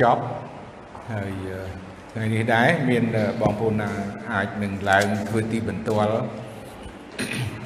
[0.00, 0.22] ចប់
[1.12, 1.32] ហើយ
[2.12, 3.04] ថ្ងៃនេះដែរមាន
[3.40, 3.90] បងប្អូនណា
[4.32, 6.16] អាចនឹងឡើងធ្វើទីបន្ទាល់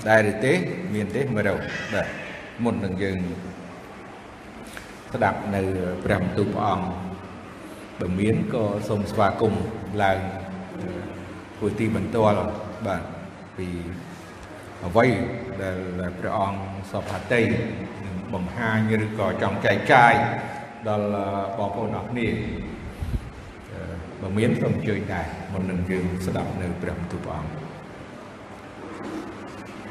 [0.08, 0.52] ដែរឬទេ
[0.94, 1.50] មានទេមើល
[1.94, 2.06] បាទ
[2.64, 3.18] មុននឹងយើង
[5.12, 5.62] ស្ដាប់នៅ
[6.04, 6.86] ព្រះបន្ទូលព្រះអង្គ
[8.00, 9.62] បើមានក៏សូមស្វាគមន៍
[10.02, 10.18] ឡើង
[11.56, 12.38] ធ្វើទីបន្ទាល់
[12.86, 13.02] បាទ
[13.56, 13.68] ពី
[14.84, 15.06] អ្វី
[15.62, 17.42] ដែលព្រះអង្គសពហតី
[18.04, 20.14] នឹងបង្ហាញឬក៏ចង់ចែកចាយ
[20.88, 21.08] ដល់
[21.58, 22.28] បងប្អូនអរគ្នា
[24.20, 27.66] បើមានសូមអញ្ជើញដែរមុននឹងយើងស្ដាប់នៅព្រះបន្ទូលព្រះអង្គ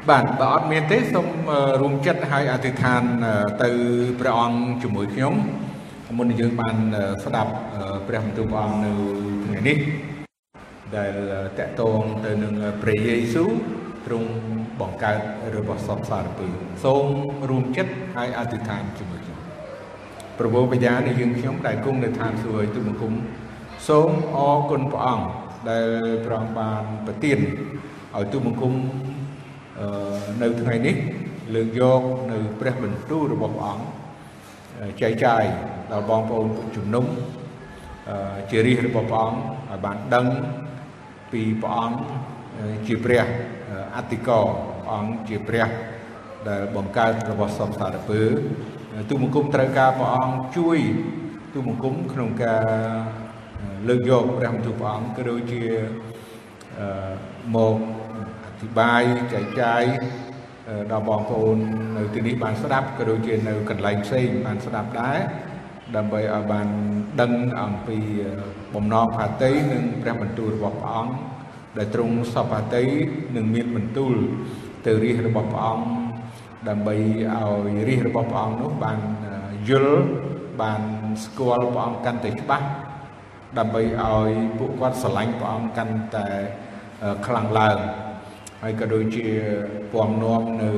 [0.08, 1.28] បាទបើអត់មានទេសូម
[1.82, 3.02] រួមចិត្តឲ្យអធិដ្ឋាន
[3.62, 3.70] ទៅ
[4.20, 5.34] ព្រះអង្គជាមួយខ្ញុំ
[6.18, 6.76] មុននឹងយើងបាន
[7.24, 7.52] ស្ដាប់
[8.08, 8.92] ព្រះបន្ទូលព្រះអង្គនៅ
[9.44, 9.78] ថ្ងៃនេះ
[10.96, 11.12] ដែល
[11.58, 13.50] តកតងទៅនឹងព្រះយេស៊ូវ
[14.06, 14.30] ទ្រង់
[14.80, 15.20] បង្កើត
[15.56, 16.48] របស់សពសារពើ
[16.84, 17.06] សូម
[17.50, 19.25] រួមចិត្តឲ្យអធិដ្ឋានជាមួយខ្ញុំ
[20.38, 23.12] ប្រពោបញ្ញានៃយើងខ្ញុំដែលគង់នៅឋានសួគ៌ទូបង្គំ
[23.88, 25.26] សូមអរគុណព្រះអង្គ
[25.70, 25.86] ដែល
[26.24, 27.38] ព្រះអង្គបានប្រទាន
[28.16, 28.72] ឲ្យទូបង្គំ
[30.42, 30.96] នៅថ្ងៃនេះ
[31.54, 32.02] លើកយក
[32.32, 35.44] នៅព្រះបន្ទូលរបស់ព្រះអង្គចែកចាយ
[35.92, 37.04] ដល់បងប្អូនជំនុំ
[38.50, 40.26] ជារាជរបស់ព្រះអង្គឲ្យបានដឹង
[41.32, 41.98] ពីព្រះអង្គ
[42.86, 43.24] ជាព្រះ
[43.96, 45.66] អតិកោព្រះអង្គជាព្រះ
[46.48, 48.22] ដែលបង្កើតរបស់សពសារពើ
[49.08, 50.78] ទូបង្គំត្រូវការព្រះអង្គជួយ
[51.54, 52.64] ទូបង្គំក្នុងការ
[53.88, 55.62] លើកយកព្រះបន្ទូលព្រះអង្គក៏ដូចជា
[57.56, 57.76] មក
[58.44, 59.82] អធិប្បាយចែកចាយ
[60.92, 61.56] ដល់បងប្អូន
[61.96, 65.18] នៅទីនេះបានស្ដាប់ក៏ដូចជានៅកន្លែងផ្សេងបានស្ដាប់ដែរ
[65.96, 66.68] ដើម្បីឲ្យបាន
[67.20, 67.98] ដឹងអំពី
[68.74, 71.14] បំណងផាតីនិងព្រះបន្ទូលរបស់ព្រះអង្គ
[71.76, 72.84] ដែលទ្រង់សពផាតី
[73.36, 74.14] នឹងមានបន្ទូល
[74.86, 76.05] ទៅរាជរបស់ព្រះអង្គ
[76.68, 78.98] ដើម្បីឲ្យរាជរបស់ព្រះអង្គនោះបាន
[79.68, 80.00] យល់
[80.62, 80.82] បាន
[81.24, 82.66] ស្គាល់ព្រះអង្គកាន់តែច្បាស់
[83.58, 86.26] ដើម្បីឲ្យពួកគាត់ស្រឡាញ់ព្រះអង្គកាន់តែ
[87.26, 87.78] ខ្លាំងឡើង
[88.62, 89.26] ហើយក៏ដូចជា
[89.92, 90.70] ពំនាំនៅ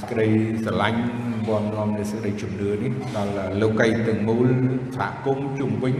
[0.00, 0.28] សេចក្តី
[0.64, 1.00] ស្រឡាញ់
[1.46, 4.48] ពំនាំនៅសេចក្តីជំនឿនេះដល់លោកីទាំងមូល
[4.96, 5.96] សហគមន៍ជុំវិញ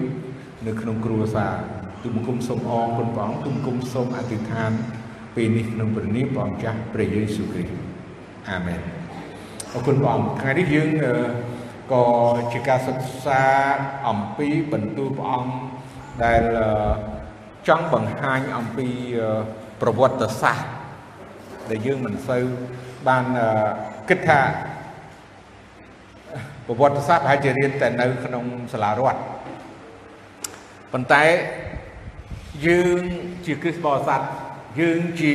[0.67, 1.55] នៅក្នុងគ្រួសារ
[2.03, 4.71] ទូបង្គំសូមអរគុណព្រះអង្គទូបង្គំសូមអធិដ្ឋាន
[5.37, 7.86] ពេលនេះក្នុងព្រះនាមព្រះអង្គចាស់ព្រះយេស៊ូវគ្រីស្ទ
[8.51, 8.81] អាមែន
[9.73, 10.91] អរគុណព្រះអង្គថ្ងៃនេះយើង
[11.93, 12.05] ក៏
[12.53, 13.43] ជាការសិក្សា
[14.09, 15.53] អំពីបន្ទូលព្រះអង្គ
[16.25, 16.43] ដែល
[17.69, 18.89] ចង់បង្ហាញអំពី
[19.81, 20.69] ប្រវត្តិសាស្ត្រ
[21.71, 22.45] ដែលយើងមិនសូវ
[23.09, 23.25] បាន
[24.09, 24.41] គិតថា
[26.67, 29.21] ប្រវត្តិសាស្ត្រប្រហែលជារៀនតែនៅក្នុងសាលារដ្ឋ
[30.93, 31.25] ប៉ុន្តែ
[32.67, 33.01] យើង
[33.47, 34.21] ជាគ្រិស្តបរិស័ទ
[34.81, 35.35] យើងជា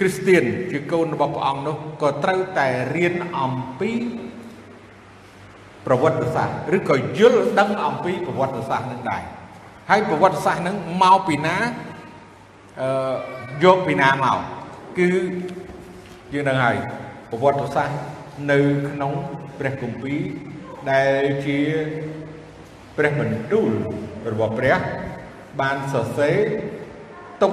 [0.00, 2.66] គ្រីស្ទៀនជាកូនរបស់ព្រះអង្គនោះក៏ត្រូវតែ
[2.96, 3.92] រៀនអំពី
[5.86, 9.22] ប្រវត្តិសាស្ត្រឬក៏យល់ដឹងអំពីប្រវត្តិសាស្ត្រនឹងដែរ
[9.90, 11.56] ហើយប្រវត្តិសាស្ត្រនឹងមកពីណា
[12.80, 13.14] អឺ
[13.64, 14.38] យកពីណាមក
[14.98, 15.08] គឺ
[16.32, 16.76] យើងដឹងហើយ
[17.30, 17.96] ប្រវត្តិសាស្ត្រ
[18.50, 18.58] នៅ
[18.90, 19.12] ក្នុង
[19.58, 20.20] ព្រះគម្ពីរ
[20.90, 21.58] ដែលជា
[22.96, 23.70] ព្រះបន្ទូល
[24.32, 24.76] របស់ព្រះ
[25.60, 26.38] បានសរសេរ
[27.42, 27.52] ទុក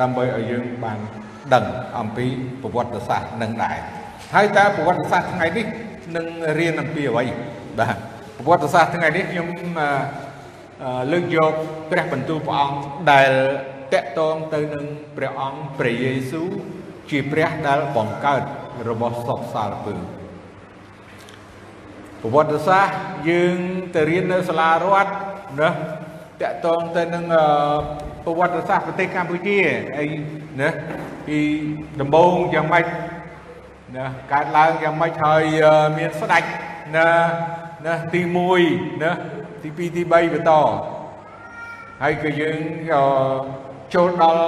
[0.00, 0.98] ដើម្បីឲ្យយើងបាន
[1.54, 1.64] ដឹង
[1.98, 2.26] អំពី
[2.62, 3.78] ប្រវត្តិសាស្ត្រនឹងដែរ
[4.34, 5.66] ហើយតើប្រវត្តិសាស្ត្រថ្ងៃនេះ
[6.16, 6.26] នឹង
[6.58, 7.24] រៀនអំពីអ្វី
[7.78, 7.96] បាទ
[8.38, 9.48] ប្រវត្តិសាស្ត្រថ្ងៃនេះខ្ញុំ
[11.12, 11.52] លើកយក
[11.90, 12.78] ព្រះបន្ទូលព្រះអង្គ
[13.12, 13.30] ដែល
[13.92, 14.86] តកតងទៅនឹង
[15.16, 16.48] ព្រះអង្គព្រះយេស៊ូវ
[17.10, 18.42] ជាព្រះដែលបង្កើត
[18.88, 19.94] របស់សពសារពើ
[22.20, 22.94] ប្រវត្តិសាស្ត្រ
[23.30, 23.56] យើង
[23.94, 25.10] ទៅរៀននៅសាលារដ្ឋ
[25.60, 27.24] ណាតកតងទៅនឹង
[28.24, 29.58] ប្រវត្តិសាស្ត្រប្រទេសកម្ពុជា
[29.98, 30.06] អី
[30.60, 30.68] ណា
[31.26, 31.38] ពី
[32.00, 32.86] ដំបូងយ៉ាងម៉េច
[33.96, 35.44] ណាកើតឡើងយ៉ាងម៉េចហើយ
[35.98, 36.44] មានស្ដេច
[36.96, 37.08] ណា
[37.86, 38.20] ណាទី
[38.62, 39.10] 1ណា
[39.62, 40.52] ទី2ទី3បន្ត
[42.02, 42.58] ហើយក៏យើង
[43.94, 44.42] ចូលដល់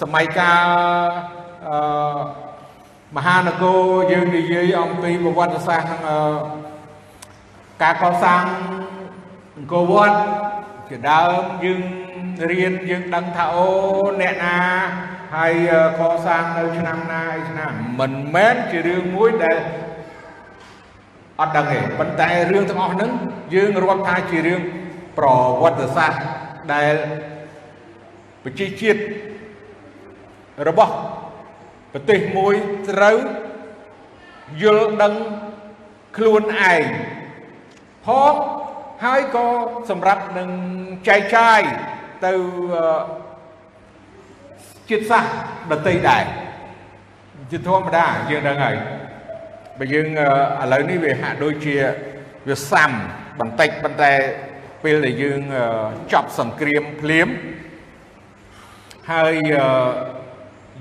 [0.00, 0.66] សម័យកាល
[1.68, 1.78] អឺ
[3.16, 3.80] មហានគរ
[4.12, 5.90] យើងនិយាយអំពីប្រវត្តិសាស្ត្រ
[7.82, 8.44] ការកសាង
[9.56, 10.16] អង្គរវត្ត
[10.88, 11.80] ជាដើមយើង
[12.50, 13.68] រៀនយើងដឹងថាអូ
[14.20, 14.56] អ្នកណា
[15.34, 15.52] ហើយ
[15.98, 19.58] កសាងនៅឆ្នាំណាអីឆ្នាំមិនមែនជារឿងមួយដែល
[21.40, 23.10] អត់ដឹងទេប៉ុន្តែរឿងទាំងអស់ហ្នឹង
[23.54, 24.60] យើងរាប់ថាជារឿង
[25.18, 25.26] ប្រ
[25.62, 26.20] វត្តិសាស្ត្រ
[26.72, 26.94] ដែល
[28.44, 29.00] ប្រជាជាតិ
[30.68, 30.92] របស់
[31.92, 32.54] ប្រទេសមួយ
[32.90, 33.16] ត្រូវ
[34.62, 35.14] យល់ដឹង
[36.16, 36.42] ខ្លួន
[36.72, 36.82] ឯង
[38.06, 38.34] ផង
[39.04, 39.46] ហើយក៏
[39.90, 40.48] សម្រាប់នឹង
[41.08, 41.60] ចែកចាយ
[42.26, 42.32] ទៅ
[44.90, 45.32] ជាតិសាសន៍
[45.72, 46.24] ដតីដែរ
[47.50, 48.76] ជាធម្មតាយើងដឹងហើយ
[49.78, 51.76] បើយើងឥឡូវនេះវាហាក់ដូចជា
[52.48, 52.90] វាសាំ
[53.40, 54.12] បន្តិចប៉ុន្តែ
[54.82, 55.40] ពេលដែលយើង
[56.12, 57.28] ចប់សង្គ្រាមភ្លាម
[59.12, 59.34] ហើយ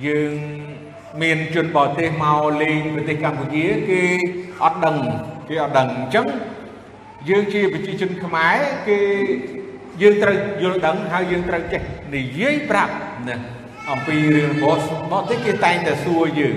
[0.08, 0.34] យើង
[1.22, 4.02] មានជនបរទេសមកលេងប្រទេសកម្ពុជាគេ
[4.64, 4.98] អត់ដឹង
[5.50, 6.26] គេអត់ដឹងអញ្ចឹង
[7.30, 8.58] យើងជាប្រជាជនខ្មែរ
[8.88, 9.00] គេ
[10.02, 11.82] យើងត្រូវយល់ដឹងហើយយើងត្រូវចេះ
[12.16, 12.94] និយាយប្រាប់
[13.30, 13.59] ណា
[13.92, 16.56] អំពីរឿងរបស់បរទេសគេតែងតែសួរយើង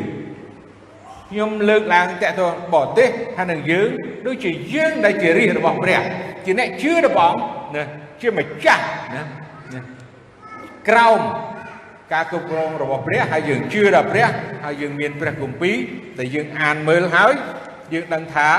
[1.30, 2.40] ខ្ញុំលើកឡើងតកត
[2.74, 3.88] បរទេសហើយនឹងយើង
[4.26, 6.00] ដូចជាយើងដែលជារាជរបស់ព្រះ
[6.44, 7.34] ជាអ្នកជឿរបស់
[7.74, 7.82] ណា
[8.20, 8.84] ជាម្ចាស់
[9.14, 9.22] ណា
[10.88, 11.20] ក្រោម
[12.12, 14.28] ការគ្រប់គ្រងរបស់ព្រះហើយយើងជឿដល់ព្រះ
[14.64, 15.76] ហើយយើងមានព្រះគម្ពីរ
[16.18, 17.32] ដែលយើងអានមើលហើយ
[17.92, 18.50] យើងដឹងថា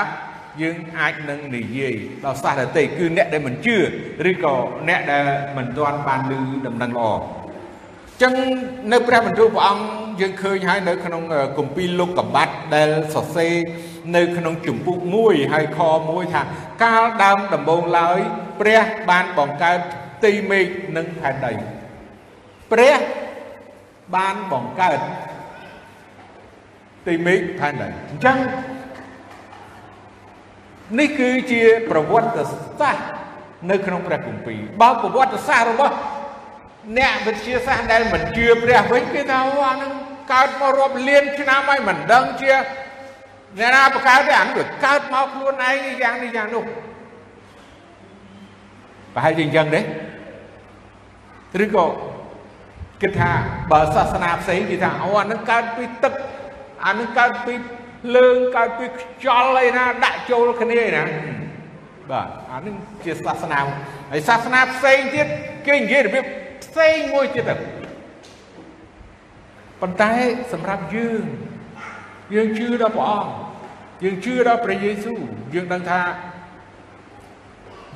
[0.62, 1.94] យើងអាចនឹងនិយាយ
[2.24, 3.76] ដល់សាសដទៃគឺអ្នកដែលមិនជឿ
[4.30, 4.54] ឬក៏
[4.88, 5.24] អ្នកដែល
[5.56, 6.32] មិនទាន់បានឮ
[6.66, 7.06] ដំណឹងល្អ
[8.22, 8.32] ចឹង
[8.92, 9.84] នៅព្រះបន្ទូលព្រះអង្គ
[10.20, 11.22] យើងឃើញហើយនៅក្នុង
[11.58, 13.54] គម្ពីរលោកកបាត់ដែលសរសេរ
[14.16, 16.42] នៅក្នុងជំពូក1ហើយខ1ថា
[16.82, 18.18] កាលដើមដំបូងឡើយ
[18.60, 19.78] ព្រះបានបង្កើត
[20.24, 20.66] ទីមេឃ
[20.96, 21.52] និងផែនដី
[22.72, 22.96] ព្រះ
[24.16, 24.98] បានបង្កើត
[27.06, 28.38] ទីមេឃផែនដីអញ្ចឹង
[30.98, 32.44] នេះគឺជាប្រវត្តិ
[32.80, 33.02] សាស្ត្រ
[33.70, 35.94] នៅក្នុងព្រះគម្ពីរបើប្រវត្តិសាស្ត្ររបស់
[36.98, 39.92] អ្នកវិទ្យាសាស្ត្រដែលមិនជឿព្រះវិញគេថាអានឹង
[40.32, 42.52] កើតមករាប់លានឆ្នាំហើយមិនដឹងជា
[43.58, 46.64] អ្នកណាបង្កើតទេអានឹងវាកើតមកខ្លួនឯងយ៉ាងនេះយ៉ាងនោះ
[49.14, 49.80] ប្រហែលជាអញ្ចឹងទេ
[51.64, 51.86] ឬក៏
[53.02, 53.30] គិតថា
[53.70, 56.12] បើសាសនាផ្សេងគេថាអូអានឹងកើតពីទឹក
[56.86, 57.54] អានឹងកើតពី
[58.16, 61.02] លើងកើតពីខ្យល់អីណាដាក់ចូលគ្នាឯណា
[62.10, 63.58] បាទអានឹងជាសាសនា
[64.10, 65.26] ហើយសាសនាផ្សេងទៀត
[65.66, 66.24] គេនិយាយរបៀប
[66.74, 67.54] ផ្សេងមួយទៀតទៅ
[69.80, 70.12] ប៉ុន្តែ
[70.52, 71.22] សម្រាប់យើង
[72.34, 73.32] យើងជឿដល់ព្រះអង្គ
[74.04, 75.20] យើងជឿដល់ព្រះយេស៊ូវ
[75.54, 76.00] យើងដឹងថា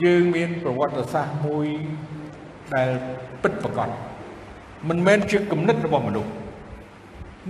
[0.04, 1.66] យើងមានប្រវត្តិសាស្ត្រមួយ
[2.75, 2.90] ដែល
[3.42, 3.88] ពិតប្រាកដ
[4.88, 6.30] មិនមែនជាគំនិតរបស់មនុស្ស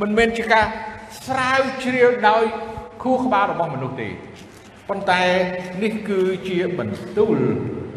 [0.01, 0.67] មិនមែនជាការ
[1.27, 2.45] ស្រាវជ្រាវដោយ
[3.03, 4.09] ខួរក្បាលរបស់មនុស្សទេ
[4.89, 5.23] ប៉ុន្តែ
[5.83, 7.39] នេះគឺជាបន្ទូល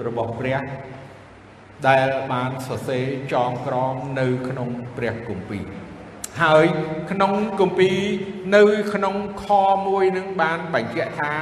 [0.08, 0.58] របស់ព្រះ
[1.88, 5.66] ដែលបានសរសេរចងក្រងនៅក្នុងព្រះគម្ពីរ
[6.42, 6.66] ហើយ
[7.12, 7.98] ក្នុងគម្ពីរ
[8.56, 8.64] នៅ
[8.94, 9.46] ក្នុងខ
[9.88, 11.34] មួយនឹងបានបញ្ជាក់ថា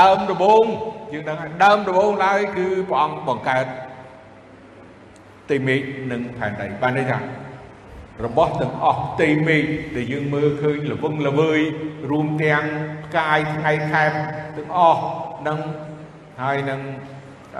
[0.00, 0.64] ដើមដំបូង
[1.12, 3.66] យើងដឹងដើមដំបូងឡើយគឺព្រះអង្គបង្កើត
[5.50, 5.80] ទីមេឃ
[6.12, 7.20] និងផែនដីបានន័យថា
[8.24, 9.64] របស់ទាំងអស់ផ្ទៃមេឃ
[9.96, 11.60] ដែលយើងមើលឃើញល្វឹងល្វើយ
[12.10, 12.64] រួមទាំង
[13.06, 14.04] ផ្កាយថ្ងៃខែ
[14.56, 15.02] ទាំងអស់
[15.48, 15.58] នឹង
[16.40, 16.80] ហើយនឹង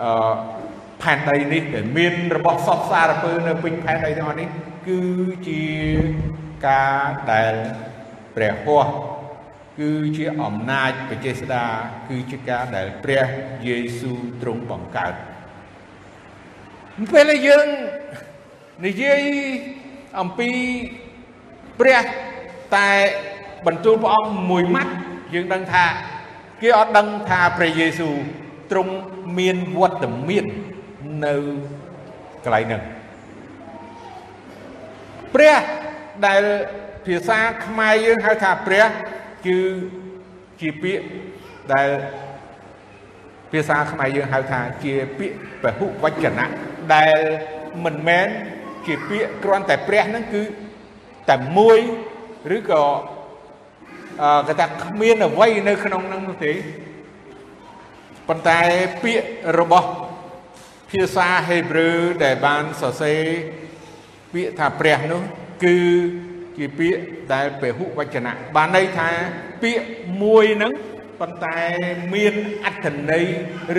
[0.00, 0.63] អឺ
[1.04, 4.48] ផែនដីនេះដែលមានរបស់សពសារពើនៅពេញផែនដីទាំងអស់នេះ
[4.88, 5.00] គឺ
[5.48, 5.64] ជា
[6.66, 7.00] ការ
[7.32, 7.54] ដែល
[8.34, 8.88] ព្រះហស្ថ
[9.80, 11.64] គឺជាអំណាចបច្ចេស្តា
[12.08, 13.26] គឺជាការដែលព្រះ
[13.66, 15.14] យេស៊ូវទ្រង់បង្កើត
[17.12, 17.66] ពេលយើង
[18.86, 19.20] និយាយ
[20.20, 20.50] អំពី
[21.80, 22.02] ព្រះ
[22.76, 22.90] តែ
[23.66, 24.92] បន្ទូលព្រះអង្គមួយម៉ាត់
[25.34, 25.84] យើងដឹងថា
[26.60, 28.14] គេអត់ដឹងថាព្រះយេស៊ូវ
[28.70, 28.92] ទ្រង់
[29.38, 30.46] មានវត្តមាន
[31.24, 31.34] នៅ
[32.44, 32.82] កន្លែងហ្នឹង
[35.34, 35.56] ព្រះ
[36.26, 36.42] ដែល
[37.06, 38.84] ភាសាខ្មែរយើងហៅថាព្រះ
[39.46, 39.58] គឺ
[40.60, 41.06] ជាពាក្យ
[41.74, 41.88] ដែល
[43.52, 46.46] ភាសាខ្មែរយើងហៅថាជាពាក្យពហុវចនៈ
[46.94, 47.18] ដែល
[47.84, 48.26] មិនមែន
[48.86, 50.42] ជាពាក្យគ្រាន់តែព្រះហ្នឹងគឺ
[51.28, 51.78] តែមួយ
[52.56, 52.82] ឬក៏
[54.22, 56.52] អឺគេថាគ្មានអ្វីនៅក្នុងហ្នឹងនោះទេ
[58.28, 58.58] ប៉ុន្តែ
[59.02, 59.26] ពាក្យ
[59.58, 59.88] របស់
[60.90, 61.90] ភាសាហេប្រឺ
[62.24, 63.22] ដែលបានសរសេរ
[64.32, 65.22] ពាក្យថាព្រះនោះ
[65.64, 65.78] គឺ
[66.56, 69.10] ជាពាក្យដែលពហុវចនៈបានន័យថា
[69.62, 69.86] ពាក្យ
[70.22, 70.72] មួយហ្នឹង
[71.20, 71.60] ប៉ុន្តែ
[72.14, 73.26] មានអត្ថន័យ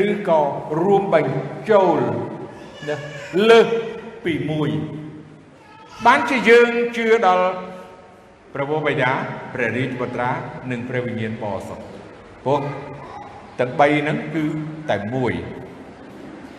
[0.06, 0.42] ឬក៏
[0.84, 2.00] រួមបញ្ចូល
[2.88, 2.96] ណា
[3.50, 3.68] លើស
[4.26, 4.70] ពីមួយ
[6.06, 7.48] បានជាយើងជឿដល់
[8.54, 9.12] ព្រះបិតា
[9.54, 10.32] ព្រះរាជបុត្រា
[10.72, 11.84] និងព្រះវិញ្ញាណបរិសុទ្ធ
[12.46, 12.62] ព្រោះ
[13.60, 14.46] ទាំង3ហ្នឹងគឺ
[14.90, 15.34] តែមួយ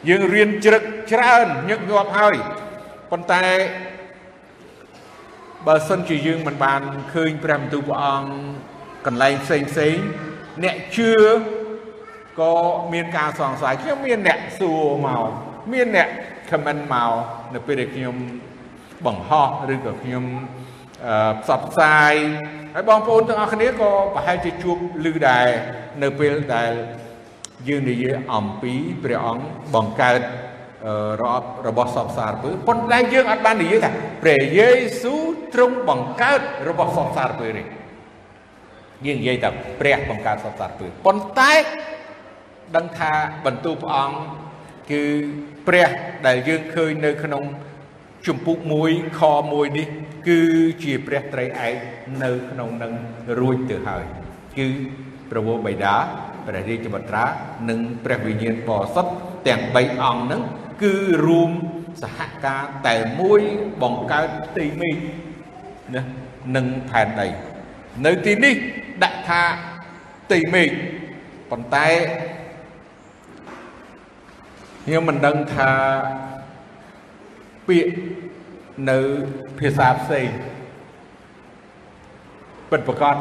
[0.09, 2.37] យើងរៀនជ្រឹកច្រើនញឹកញាប់ហើយ
[3.11, 3.45] ប៉ុន្តែ
[5.67, 6.81] បើសិនជាយើងមិនបាន
[7.15, 8.31] ឃើញព្រះបន្ទូលព្រះអង្គ
[9.07, 9.97] កន្លែងផ្សេងផ្សេង
[10.65, 11.13] អ្នកជឿ
[12.41, 12.55] ក៏
[12.93, 15.29] មានការសង្ស័យខ្ញុំមានអ្នកសួរមក
[15.73, 16.09] មានអ្នក
[16.51, 17.13] comment មក
[17.55, 18.17] នៅពេលដែលខ្ញុំ
[19.07, 20.25] បង្ហោះឬក៏ខ្ញុំ
[21.43, 22.15] ផ្សព្វផ្សាយ
[22.75, 25.49] ហើយបងប្អូនទាំងអស់គ្នាក៏ប្រហែលជាជួបឮដែរ
[26.03, 26.73] នៅពេលដែល
[27.69, 28.73] យើងនិយាយអំពី
[29.03, 29.45] ព្រះអង្គ
[29.75, 30.21] បង្កើត
[31.23, 33.91] របរបស់សពសារពើប៉ុន្តែយើងអត់បាននិយាយថា
[34.23, 34.69] ព្រះយេ
[35.03, 35.23] ស៊ូវ
[35.55, 37.67] ទ្រង់បង្កើតរបស់សពសារពើនេះ
[39.07, 39.49] យើងនិយាយតែ
[39.81, 41.53] ព្រះបង្កើតសត្វសត្វពើប៉ុន្តែ
[42.77, 43.13] ដឹងថា
[43.47, 44.17] បន្ទូលព្រះអង្គ
[44.91, 45.03] គឺ
[45.67, 45.89] ព្រះ
[46.27, 47.45] ដែលយើងឃើញនៅក្នុង
[48.27, 48.59] ជំពូក
[48.89, 49.89] 1ខ1នេះ
[50.29, 50.41] គឺ
[50.83, 51.75] ជាព្រះត្រីឯក
[52.23, 52.93] នៅក្នុងនឹង
[53.39, 54.05] រួចទៅហើយ
[54.59, 54.69] គឺ
[55.31, 55.95] ព្រះវរបិតា
[56.47, 57.25] ព្រះរាជបុត្រា
[57.69, 59.13] និងព្រះវិញ្ញាណបរិសុទ្ធ
[59.49, 60.43] ទាំង3អង្គហ្នឹង
[60.83, 60.95] គឺ
[61.27, 61.51] រួម
[62.03, 63.41] សហការតែមួយ
[63.83, 64.97] បង្កើតផ្ទៃមេឃ
[65.95, 66.03] ណា
[66.57, 67.29] និងផែនដី
[68.07, 68.55] នៅទីនេះ
[69.05, 69.43] ដាក់ថា
[70.25, 70.71] ផ្ទៃមេឃ
[71.51, 71.89] ប៉ុន្តែ
[74.85, 75.71] ខ្ញុំមិនដឹងថា
[77.69, 77.93] ពាក្យ
[78.91, 78.99] នៅ
[79.59, 80.29] ភាសាផ្សេង
[82.71, 83.17] ពិតប្រកប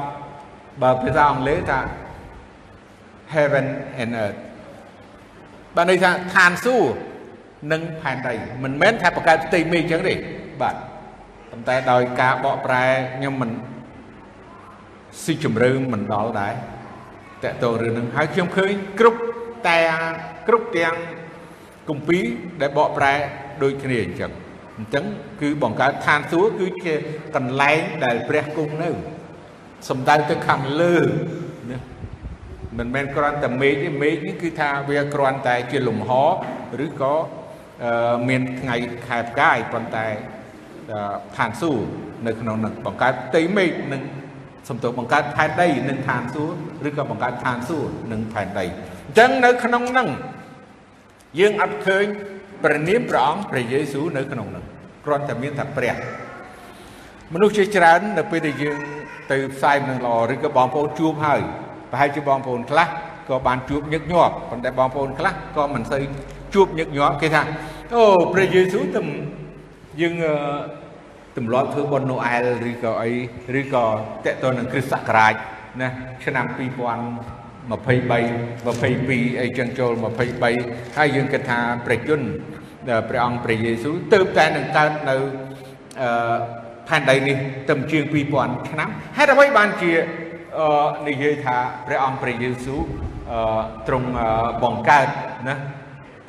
[0.81, 1.79] បើភាសាអង់គ្លេសថា
[3.33, 3.65] heaven
[4.01, 4.39] and earth
[5.75, 6.95] បានន័យថាឋានសួគ៌
[7.71, 10.13] និងផែនដីមិនមែនថាបង្កើតផ្ទៃមេឃអញ្ចឹងទេ
[10.61, 10.75] បាទ
[11.51, 13.51] ប៉ុន្តែដោយការបកប្រែខ្ញុំមិន
[15.23, 16.53] ស៊ីជម្រៅមិនដល់ដែរ
[17.43, 19.19] តើតើរឿងនឹងហើយខ្ញុំឃើញគ្រប់
[19.67, 19.79] តែ
[20.47, 20.95] គ្រប់ទាំង
[21.89, 22.23] គម្ពីរ
[22.61, 23.13] ដែលបកប្រែ
[23.63, 24.31] ដូចគ្នាអញ្ចឹង
[24.77, 25.05] អញ្ចឹង
[25.41, 26.93] គឺបង្កើតឋានសួគ៌គឺជា
[27.35, 28.89] កន្លែងដែលព្រះគង់នៅ
[29.89, 30.95] សំដៅទៅខាងលើ
[31.71, 31.79] ណា
[32.77, 36.11] មិនមែនគ្រាន់តែមេឃទេមេឃនេះគឺថាវាគ្រាន់តែជាលំហ
[36.85, 37.13] ឬក៏
[38.27, 38.75] មានថ្ងៃ
[39.07, 40.07] ខែផ្កាយប៉ុន្តែ
[41.37, 41.87] ឋានសួគ៌
[42.25, 44.01] នៅក្នុងនឹងបង្កើតផ្ទៃមេឃនិង
[44.69, 50.09] សំទោសបង្កើតផែនដីនិងឋានសួគ៌ឬក៏បង្កើតឋានសួគ៌និងផែនដីអញ្ចឹងនៅក្នុងនឹង
[51.39, 52.05] យើងអត់ឃើញ
[52.63, 54.65] ព្រះនាមព្រះអង្គព្រះយេស៊ូវនៅក្នុងនឹង
[55.05, 55.95] គ្រាន់តែមានតែព្រះ
[57.33, 58.77] មនុស្សជាច្រើននៅពេលដែលយើង
[59.31, 61.41] ទៅផ្សាយនឹងល្អឬក៏បងប្អូនជួបហើយ
[61.91, 62.87] ប្រហែលជាបងប្អូនខ្លះ
[63.29, 66.03] ក៏បានជួបញឹកញាប់ប៉ុន្តែបងប្អូនខ្លះក៏មិនសូវ
[66.53, 67.41] ជួបញឹកញាប់គេថា
[67.93, 68.03] អូ
[68.33, 69.07] ព្រះយេស៊ូវទំ
[70.01, 70.13] យើង
[71.37, 73.11] ទម្លាប់ធ្វើបុណ្យណូអែលឬក៏អី
[73.59, 73.83] ឬក៏
[74.25, 75.33] តេតទៅនឹងគ្រិស្តសករាជ
[75.81, 75.89] ណា
[76.25, 76.57] ឆ្នាំ2023
[78.65, 79.91] 22អីចឹងចូល
[80.45, 82.27] 23ហើយយើងគិតថាព្រះជន្ម
[83.09, 85.15] ព្រះអង្គព្រះយេស៊ូវទើបតែនឹងកើតនៅ
[86.01, 86.09] អឺ
[86.87, 87.37] ផែនដីនេះ
[87.69, 88.03] ទៅជាង
[88.35, 89.91] 2000ឆ្នាំហេតុអ្វីបានជា
[91.07, 92.81] និយាយថាព្រះអង្គព្រះយេស៊ូវ
[93.87, 94.09] ទ្រង់
[94.63, 95.07] បង្កើត
[95.47, 95.55] ណា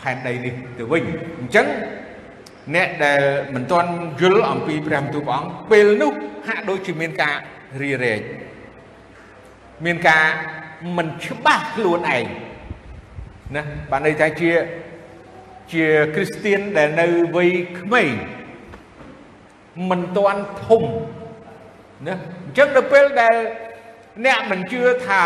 [0.00, 1.04] ផែនដីនេះទៅវិញ
[1.38, 1.66] អញ្ចឹង
[2.74, 3.20] អ្នកដែល
[3.54, 6.12] មិនទាន់យល់អំពីព្រះបន្ទូលព្រះអង្គពេលនោះ
[6.46, 7.36] ហាក់ដូចជាមានការ
[7.82, 8.20] រីរែក
[9.84, 10.24] មានការ
[10.96, 12.24] មិនច្បាស់ខ្លួនឯង
[13.56, 14.50] ណាបានន័យថាជា
[15.72, 18.10] ជាគ្រីស្ទៀនដែលនៅវ័យក្មេង
[19.90, 20.82] មិនទាន់ធំ
[22.06, 22.14] ណា
[22.44, 23.36] អញ្ចឹងដល់ពេលដែល
[24.26, 25.22] អ្នកមិនជឿថា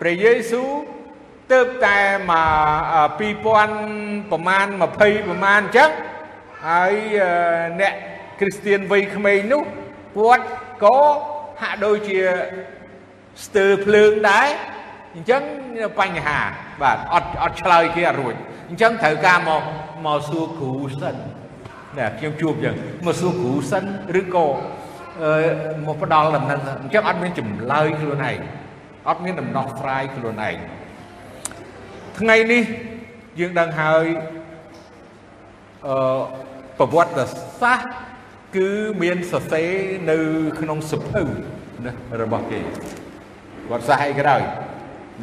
[0.00, 0.70] ព្រះយេស៊ូវ
[1.52, 1.98] ទៅតែ
[2.30, 2.32] ម
[3.08, 4.66] ក2000ប្រមាណ
[4.98, 5.90] 20ប្រមាណអញ្ចឹង
[6.66, 6.94] ហើយ
[7.80, 7.94] អ្នក
[8.40, 9.62] គ្រីស្ទៀនវ័យក្មេងនោះ
[10.16, 10.46] គាត់
[10.84, 10.98] ក៏
[11.60, 12.18] ហាក់ដូចជា
[13.44, 14.48] ស្ទើរភ្លើងដែរ
[15.14, 15.42] អញ្ចឹង
[16.00, 16.38] បញ្ហា
[16.82, 18.34] បាទអត់អត់ឆ្លើយគេអត់រួច
[18.68, 19.62] អញ្ចឹងត្រូវការមក
[20.06, 21.16] មកសួរគ្រូសិន
[21.98, 22.74] ណាខ្ញុំជួបអញ្ចឹង
[23.06, 23.84] មកសួរគ្រូសិន
[24.20, 24.46] ឬក៏
[25.86, 28.38] មកផ្ដល់ដំណឹងអញ្ចឹងអត់មានចម្លើយខ្លួនឯង
[29.08, 30.56] អត់មានដំណោះស្រាយខ្លួនឯង
[32.18, 32.62] ថ្ងៃនេះ
[33.40, 34.04] យើងដឹងហើយ
[35.86, 36.20] អឺ
[36.78, 37.24] ប្រវត្តិ
[37.60, 37.88] សាស្ត្រ
[38.56, 38.68] គឺ
[39.02, 39.70] មានសរសេរ
[40.10, 40.18] នៅ
[40.60, 41.22] ក្នុងសភៅ
[41.84, 42.60] ណារបស់គេ
[43.70, 44.42] វត្តសាស្ត្រអីក៏ដោយ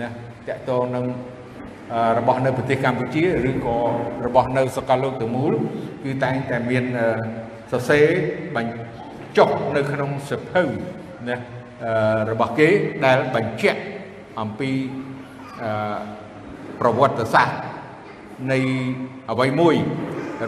[0.01, 0.11] ណាត
[0.57, 1.05] កតងនឹង
[2.19, 3.77] របស់នៅប្រទេសកម្ពុជាឬក៏
[4.25, 5.53] របស់នៅសកលលោកទាំងមូល
[6.03, 6.83] គឺតែងតែមាន
[7.71, 8.05] សរសេរ
[8.55, 10.63] បញ្ចុះនៅក្នុងសភៅ
[11.27, 11.35] ណា
[12.31, 12.69] របស់គេ
[13.05, 13.81] ដែលបញ្ជាក់
[14.39, 14.71] អំពី
[16.81, 17.55] ប្រវត្តិសាស្ត្រ
[18.51, 18.59] នៃ
[19.31, 19.75] អ្វីមួយ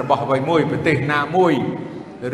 [0.01, 1.53] របស់អ្វីមួយប្រទេសណាមួយ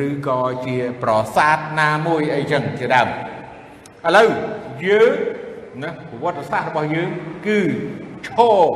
[0.07, 4.29] ឬក៏ជាប្រាសាទណាមួយអីចឹងជាដើមឥឡូវ
[4.87, 5.11] យើង
[5.83, 7.09] ណាប្រវត្តិសាស្ត្ររបស់យើង
[7.47, 7.59] គឺ
[8.27, 8.67] ឈរ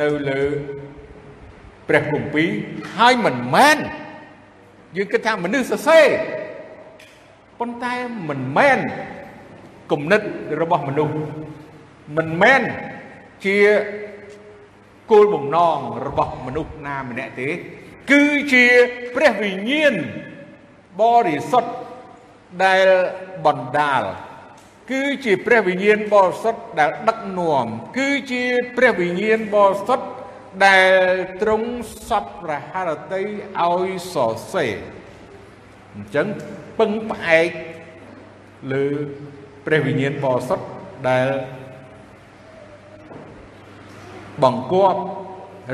[0.00, 0.42] នៅលើ
[1.88, 2.50] ព្រះគម្ពីរ
[2.96, 3.78] ហើយមិនមែន
[4.96, 6.06] យើងគិតថាមនុស្សសរសេរ
[7.58, 7.94] ប៉ុន្តែ
[8.28, 8.78] មិនមែន
[9.92, 10.20] គំនិត
[10.60, 11.14] របស់មនុស្ស
[12.16, 12.62] មិនមែន
[13.46, 13.58] ជា
[15.10, 17.48] គោលបំណងរបស់មនុស្សណាម្នាក់ទេ
[18.10, 18.66] គឺជា
[19.14, 19.94] ព្រះវិញ្ញាណ
[21.00, 21.72] បរិសុទ្ធ
[22.64, 22.86] ដែល
[23.46, 24.02] បណ្ដាល
[24.90, 27.66] គឺជាព្រះវិញ្ញាណបរិសុទ្ធដែលដឹកនាំ
[27.98, 28.44] គឺជា
[28.76, 30.06] ព្រះវិញ្ញាណបរិសុទ្ធ
[30.66, 31.70] ដែលទ្រង់
[32.08, 33.22] សពរហរតី
[33.60, 34.76] ឲ្យសរសេរ
[35.94, 36.26] អញ្ចឹង
[36.78, 37.50] ពឹងផ្អែក
[38.72, 38.86] លើ
[39.66, 40.66] ព្រះវិញ្ញាណបរិសុទ្ធ
[41.08, 41.28] ដែល
[44.42, 45.00] បង្គាប់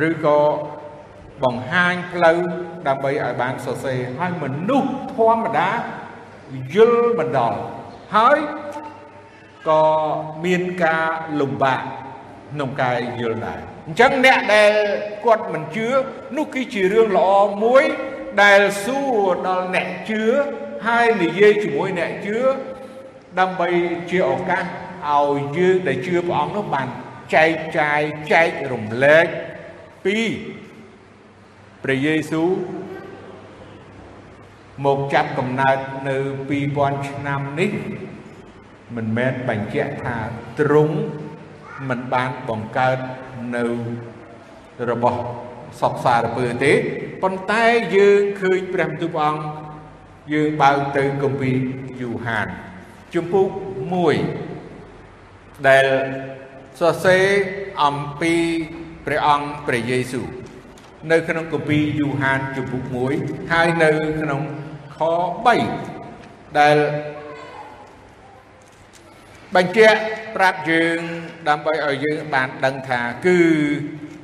[0.08, 0.40] ឬក៏
[1.44, 2.38] បង្ហាញផ្លូវ
[2.88, 5.70] ដើម្បីឲ្យបានសរសេរហើយមនុស្សធម្មតា
[6.75, 7.58] យល់មិនដល់
[8.16, 8.38] ហើយ
[9.68, 9.85] ក៏
[10.44, 11.08] មានការ
[11.40, 11.82] លំបាក
[12.52, 14.73] ក្នុងការយល់ដែរអញ្ចឹងអ្នកដែល
[15.25, 15.88] គាត់មិនជឿ
[16.37, 17.32] នោះគឺជារឿងល្អ
[17.64, 17.85] មួយ
[18.42, 20.23] ដែលសួរដល់អ្នកជឿ
[20.87, 22.38] ហើយនិយាយជាមួយអ្នកជឿ
[23.38, 23.68] ដើម្បី
[24.11, 26.88] ជាឱកាសឲ្យយើងដែលជឿព្រះអង្គនោះបាន
[27.35, 28.00] ចែកចាយ
[28.32, 29.26] ចែករំលែក
[30.04, 30.18] ពី
[31.82, 32.50] ព្រះយេស៊ូវ
[34.85, 36.16] មកចាប់កំណើតនៅ
[36.64, 37.70] 2000ឆ្នាំនេះ
[38.95, 40.16] មិនមែនបញ្ជាក់ថា
[40.61, 40.97] ទ្រង់
[41.88, 42.99] មិនបានបង្កើត
[43.57, 43.64] នៅ
[44.90, 45.21] របស់
[45.81, 46.73] សពសារពើទេ
[47.23, 47.64] ប៉ុន្តែ
[47.97, 49.43] យើងឃើញព្រះបន្ទូលព្រះអង្គ
[50.33, 51.57] យើងបើកទៅគម្ពីរ
[52.02, 52.47] យូហាន
[53.14, 53.49] ជំពូក
[54.52, 55.87] 1ដែល
[56.81, 57.25] សរសេរ
[57.85, 58.35] អំពី
[59.07, 60.26] ព្រះអង្គព្រះយេស៊ូវ
[61.11, 62.83] នៅក្នុងគម្ពីរយូហានជំពូក
[63.19, 63.90] 1ហើយនៅ
[64.21, 64.43] ក្នុង
[64.97, 64.99] ខ
[65.78, 66.76] 3ដែល
[69.54, 70.00] បញ្ជាក់
[70.36, 70.98] ប្រាប់យើង
[71.48, 73.38] ដើម្បីឲ្យយើងបានដឹងថាគឺ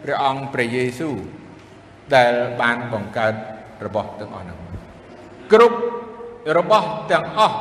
[0.03, 1.17] ព្រះអង្គព្រះយេស៊ូវ
[2.15, 3.35] ដែលបានបង្កើត
[3.85, 4.59] របស់ទាំងអស់នោះ
[5.53, 5.79] គ្រប់
[6.59, 7.59] របស់ទាំងអស់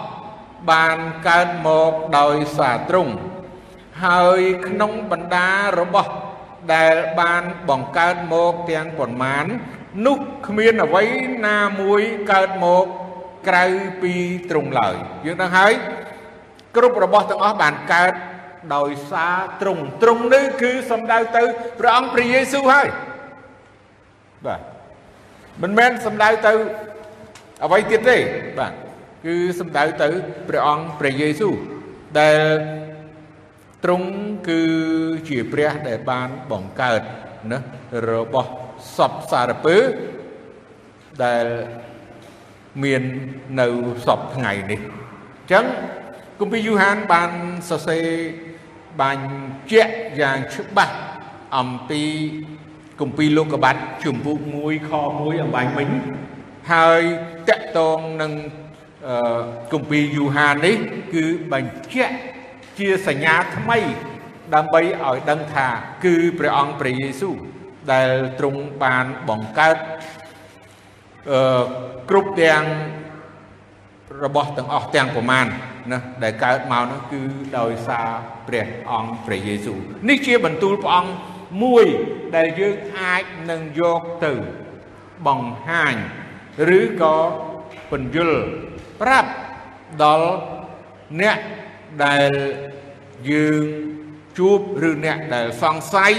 [0.71, 3.13] បានកើតមកដោយសារទ្រង់
[4.05, 5.49] ហើយក្នុងបណ្ដា
[5.79, 6.11] របស់
[6.73, 9.45] ដែលបានបង្កើតមកទាំងប៉ុន្មាន
[10.05, 11.03] នោះគ្មានអ្វី
[11.47, 12.01] ណាមួយ
[12.31, 12.85] កើតមក
[13.47, 13.65] ក្រៅ
[14.01, 14.13] ពី
[14.49, 15.73] ទ្រង់ឡើយយើងដឹងហើយ
[16.75, 18.13] គ្រប់របស់ទាំងអស់បានកើត
[18.75, 21.43] ដោយសារទ្រង់ទ្រង់នេះគឺសំដៅទៅ
[21.79, 22.87] ព្រះអង្គព្រះយេស៊ូវហើយ
[24.45, 24.61] បាទ
[25.61, 26.53] មិនមែនសំដៅទៅ
[27.65, 28.17] អ្វីទៀតទេ
[28.59, 28.73] បាទ
[29.25, 30.07] គឺសំដៅទៅ
[30.49, 31.53] ព្រះអង្គព្រះយេស៊ូវ
[32.19, 32.57] ដែល
[33.83, 34.09] ទ្រង់
[34.49, 34.61] គឺ
[35.29, 37.01] ជាព្រះដែលបានបង្កើត
[37.51, 37.59] ណា
[38.11, 38.51] របស់
[38.97, 39.77] សពសារពើ
[41.25, 41.45] ដែល
[42.83, 43.03] មាន
[43.59, 43.67] នៅ
[44.05, 45.65] សពថ្ងៃនេះអញ្ចឹង
[46.43, 47.31] គម្ពីរយូហានបាន
[47.69, 48.07] សរសេរ
[49.01, 50.95] បញ្ជាក់យ៉ាងច្បាស់
[51.57, 52.03] អំពី
[53.01, 55.89] គម្ពីរលោកុបាតជំពូក1ខ1អំបញ្ញមិញ
[56.73, 57.01] ហើយ
[57.49, 58.31] តកតងនឹង
[59.73, 60.75] គម្ពីរយូហាននេះ
[61.13, 62.15] គឺបញ្ជាក់
[62.79, 63.79] ជាសញ្ញាថ្មី
[64.55, 65.67] ដើម្បីឲ្យដឹងថា
[66.05, 67.35] គឺព្រះអង្គព្រះយេស៊ូវ
[67.91, 69.77] ដែលទ្រង់បានបង្កើត
[71.31, 71.63] អឺ
[72.09, 72.63] គ្រប់ទាំង
[74.23, 75.47] របស់ទាំងអស់ទាំងប្រមាណ
[75.91, 77.21] ណាដែលកើតមកនោះគឺ
[77.59, 78.09] ដោយសារ
[78.47, 81.11] ព្រះអង្គព្រះយេស៊ូវនេះជាបន្ទូលព្រះអង្គ
[81.63, 81.85] មួយ
[82.35, 84.33] ដែលយើងអាចនឹងយកទៅ
[85.27, 85.95] បង្ហាញ
[86.79, 87.17] ឬក៏
[87.91, 88.41] ពន្យល់
[89.01, 89.31] ប្រាប់
[90.03, 90.31] ដល់
[91.21, 91.37] អ្នក
[92.05, 92.31] ដែល
[93.31, 93.63] យើង
[94.37, 96.13] ជួបឬអ្នកដែលសង្ស័យ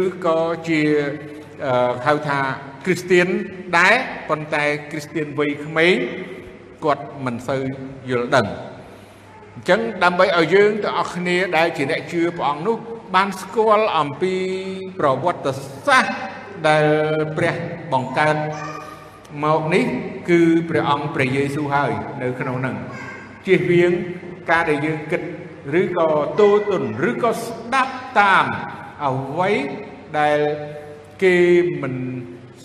[0.00, 0.82] ឬក៏ជា
[2.06, 2.40] ហៅថា
[2.84, 3.28] គ្រីស្ទៀន
[3.78, 3.94] ដែរ
[4.28, 5.96] ប៉ុន្តែគ្រីស្ទៀនវ័យក្មេង
[6.84, 7.62] គាត់មិនសូវ
[8.10, 8.46] យល់ដឹង
[9.56, 12.76] អញ្ចឹងដើម្បីឲ្យយើងទាំងអស់គ្នាដែលជាអ្នកជឿព្រះអង្គនោះ
[13.14, 14.34] បានស្គាល់អំពី
[14.98, 15.52] ប្រវត្តិ
[15.86, 16.12] សាស្ត្រ
[16.68, 16.86] ដែល
[17.36, 17.54] ព្រះ
[17.92, 18.36] បង្កើត
[19.44, 19.84] មកនេះ
[20.28, 21.92] គឺព្រះអង្គព្រះយេស៊ូវហើយ
[22.22, 22.76] នៅក្នុងនឹង
[23.46, 23.92] ជៀសវាង
[24.50, 25.22] ការដែលយើងគិត
[25.80, 26.08] ឬក៏
[26.40, 28.46] ទូទុនឬក៏ស្ដាប់តាម
[29.06, 29.50] អ្វី
[30.18, 30.38] ដែល
[31.22, 31.36] គេ
[31.82, 31.94] មិន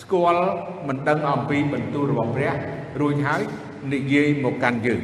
[0.00, 0.44] ស្គាល់
[0.88, 2.52] មិនដឹងអំពីបន្ទូលរបស់ព្រះ
[3.00, 3.42] រួចហើយ
[3.92, 5.00] និយាយមកកាន់យើង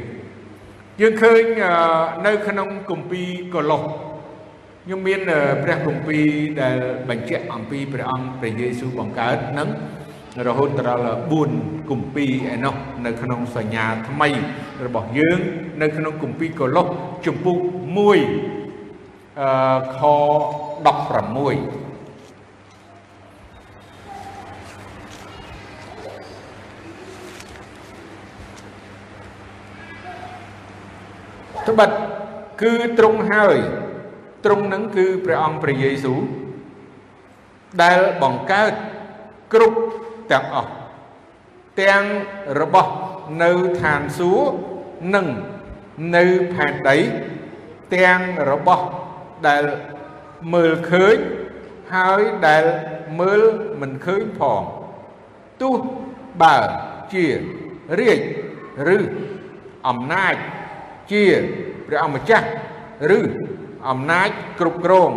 [1.01, 1.43] យើងឃើញ
[2.25, 3.83] នៅក្នុងគម្ពីរកូឡូស
[4.83, 5.21] ខ្ញុំមាន
[5.63, 6.25] ព្រះគម្ពីរ
[6.61, 6.77] ដែល
[7.09, 9.69] បញ្ជាក់អំពីព្រះអង្គព្រះយេស៊ូវបង្កើតនឹង
[10.47, 11.13] រហូតដល់
[11.49, 14.29] 4គម្ពីរឯនោះនៅក្នុងសញ្ញាថ្មី
[14.85, 15.39] របស់យើង
[15.81, 16.87] នៅក្នុងគម្ពីរកូឡូស
[17.25, 20.01] ជំពូក1អឺខ
[20.77, 21.78] 16
[31.69, 31.89] ត្បិត
[32.61, 33.57] គឺទ្រង់ហើយ
[34.45, 36.19] ទ្រង់នឹងគឺព្រះអង្គព្រះយេស៊ូវ
[37.83, 38.73] ដែលបង្កើត
[39.53, 39.79] គ្រប់
[40.31, 40.71] ទាំងអស់
[41.81, 42.03] ទាំង
[42.59, 42.91] របស់
[43.43, 43.51] នៅ
[43.81, 44.53] ឋានសួគ៌
[45.15, 45.25] និង
[46.15, 46.97] នៅផែនដី
[47.95, 48.85] ទាំងរបស់
[49.47, 49.63] ដែល
[50.53, 51.17] មើលឃើញ
[51.93, 52.65] ហើយដែល
[53.19, 53.41] មើល
[53.81, 54.61] មិនឃើញផង
[55.61, 55.75] ទោះ
[56.43, 56.57] បើ
[57.13, 57.25] ជា
[57.99, 58.19] រាជ
[58.95, 58.99] ឬ
[59.87, 60.35] អំណាច
[61.11, 61.23] ជា
[61.87, 62.47] ព្រះអង្គម្ចាស់
[63.17, 63.19] ឬ
[63.89, 65.11] អំណាចគ្រប់គ្រង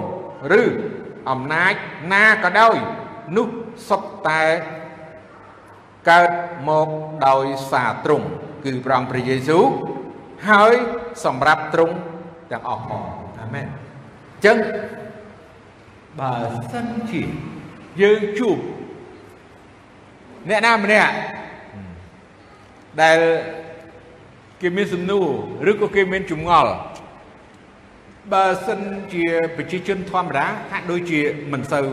[0.61, 0.63] ឬ
[1.31, 1.75] អំណាច
[2.13, 2.77] ណាក៏ដោយ
[3.37, 3.49] នោះ
[3.89, 4.43] សុទ្ធតែ
[6.11, 6.31] កើត
[6.69, 6.89] មក
[7.29, 8.27] ដោយសារទ្រង់
[8.65, 9.65] គឺព្រះអង្គព្រះយេស៊ូវ
[10.49, 10.75] ហើយ
[11.25, 11.95] សម្រាប់ទ្រង់
[12.51, 13.03] ទាំងអស់ផង
[13.41, 14.57] អាមែនអញ្ចឹង
[16.21, 16.33] បើ
[16.73, 17.23] សិនជា
[18.03, 18.57] យើងជួប
[20.49, 21.13] អ្នកណាម្នាក់
[23.03, 23.19] ដែល
[24.63, 25.21] គេមានសំណួ
[25.67, 26.73] រឬក៏គេមានចម្ងល់
[28.33, 28.81] បើសិន
[29.15, 29.25] ជា
[29.57, 31.21] ប្រជាជនធម្មតាហាក់ដូចជា
[31.53, 31.87] មិនសូវ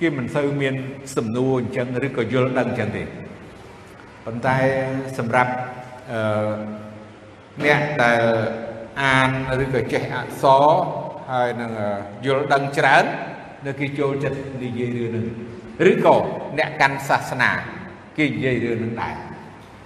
[0.00, 0.74] គេមិនសូវមាន
[1.16, 3.02] សំណួរអញ្ចឹងឬក៏យល់ដឹងអញ្ចឹងទេ
[4.24, 4.56] ប៉ុន្តែ
[5.18, 5.52] សម្រាប់
[6.12, 6.54] អឺ
[7.64, 8.22] អ្នកដែល
[9.02, 9.30] អាន
[9.62, 10.64] ឬក៏ចេះអក្សរ
[11.30, 11.70] ហើយនឹង
[12.26, 13.04] យល់ដឹងច្រើន
[13.66, 15.26] នៅគេចូលចិត្តនិយាយរឿងហ្នឹង
[15.90, 16.16] ឬក៏
[16.58, 17.50] អ្នកកាន់សាសនា
[18.16, 19.33] គេនិយាយរឿងហ្នឹងដែរ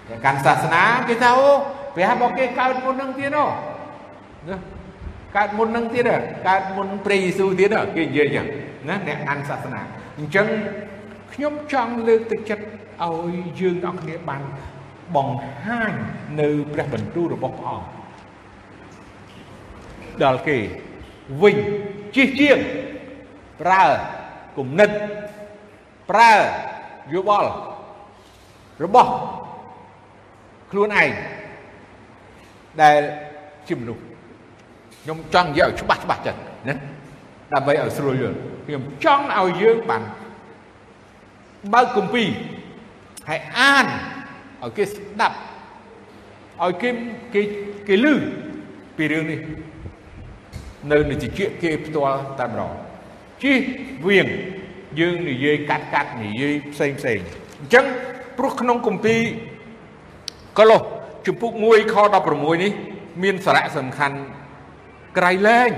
[0.08, 1.50] អ្នកកាន់សាសនាគេថាអូ
[1.94, 3.46] ព្រះរបស់គេកើតមុនហ្នឹងទៀតហ៎
[4.48, 4.56] ណា
[5.36, 6.10] កើតមុនហ្នឹងទៀត
[6.48, 8.46] កើតមុនព្រះយេស៊ូវទៀតគេនិយាយចឹង
[8.88, 9.80] ណាអ្នកកាន់សាសនា
[10.18, 10.46] អញ្ចឹង
[11.32, 12.64] ខ្ញុំចង់លើកទឹកចិត្ត
[13.04, 14.42] ឲ្យយើងទាំងគ្នាបាន
[15.16, 15.92] បង្ហាញ
[16.40, 17.88] នៅព្រះបន្ទូលរបស់ព្រះអង្គ
[20.22, 20.58] ដល់គេ
[21.42, 21.56] វិញ
[22.16, 22.58] ជិះជាង
[23.60, 23.84] ប្រើ
[24.58, 24.90] គំនិត
[26.10, 26.32] ប្រើ
[27.14, 27.50] យោបល់
[28.84, 29.10] របស់
[30.70, 31.10] ខ្លួនឯង
[32.82, 33.00] ដែល
[33.68, 34.02] ជាមនុស្ស
[35.02, 36.36] ខ្ញុំចង់និយាយឲ្យច្បាស់ច្បាស់ចឹង
[36.68, 36.74] ណា
[37.52, 40.02] ដើម្បីឲ្យស្រួលយល់ខ្ញុំចង់ឲ្យយើងបាន
[41.72, 42.28] បើកគម្ពីរ
[43.28, 43.86] ហើយអាន
[44.62, 45.36] ឲ្យគេស្ដាប់
[46.64, 46.90] ឲ្យគេ
[47.34, 47.42] គេ
[47.88, 48.14] គេលឺ
[48.96, 49.40] ពីរឿងនេះ
[50.90, 52.72] នៅនិតិជាគេផ្ទាល់តែម្ដង
[53.42, 53.58] ជិះ
[54.06, 54.28] វៀង
[55.00, 57.18] យើងនិយាយកាត់កាត់និយាយផ្សេងផ្សេង
[57.60, 57.84] អញ្ចឹង
[58.38, 59.20] ព្រោះក្នុងគម្ពីរ
[60.58, 60.82] កឡូស
[61.26, 61.94] ជំពូក1ខ
[62.28, 62.72] 16នេះ
[63.22, 64.16] មានសារៈសំខាន់
[65.18, 65.70] ក្រៃលែង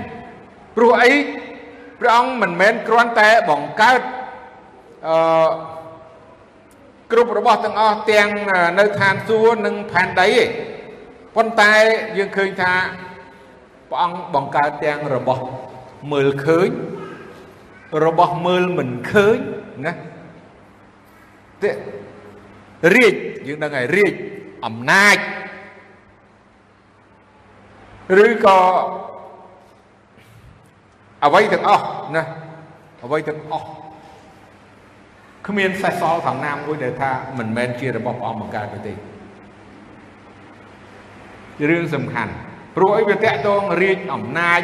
[0.77, 1.11] ព្រោះអី
[1.99, 4.01] ព្រះអង្គមិនមែនគ្រាន់តែបង្កើត
[5.07, 5.49] អឺ
[7.11, 8.27] គ្រប់របស់ទាំងអស់ទាំង
[8.79, 10.43] នៅឋានសួគ៌និងផែនដីទេ
[11.35, 11.73] ប៉ុន្តែ
[12.17, 12.73] យើងឃើញថា
[13.89, 15.43] ព្រះអង្គបង្កើតទាំងរបស់
[16.11, 16.69] មើលឃើញ
[18.05, 19.37] របស់មើលមិនឃើញ
[19.85, 19.93] ណា
[21.61, 21.69] ទេ
[22.95, 23.13] រាជ
[23.47, 24.13] យើងដឹងហើយរាជ
[24.65, 25.17] អំណាច
[28.25, 28.59] ឬក៏
[31.25, 32.23] អ្វីទាំងអស់ណា
[33.03, 33.67] អ្វីទាំងអស់
[35.47, 38.93] គ្មានសេះសល់ខាងណាមួយដែលថាមិនមែនជារបស់ព្រះអង្គបង្កើតទេ
[41.69, 42.33] រឿងសំខាន់
[42.75, 44.61] ព្រោះអីវាតកតងរាជអំណាច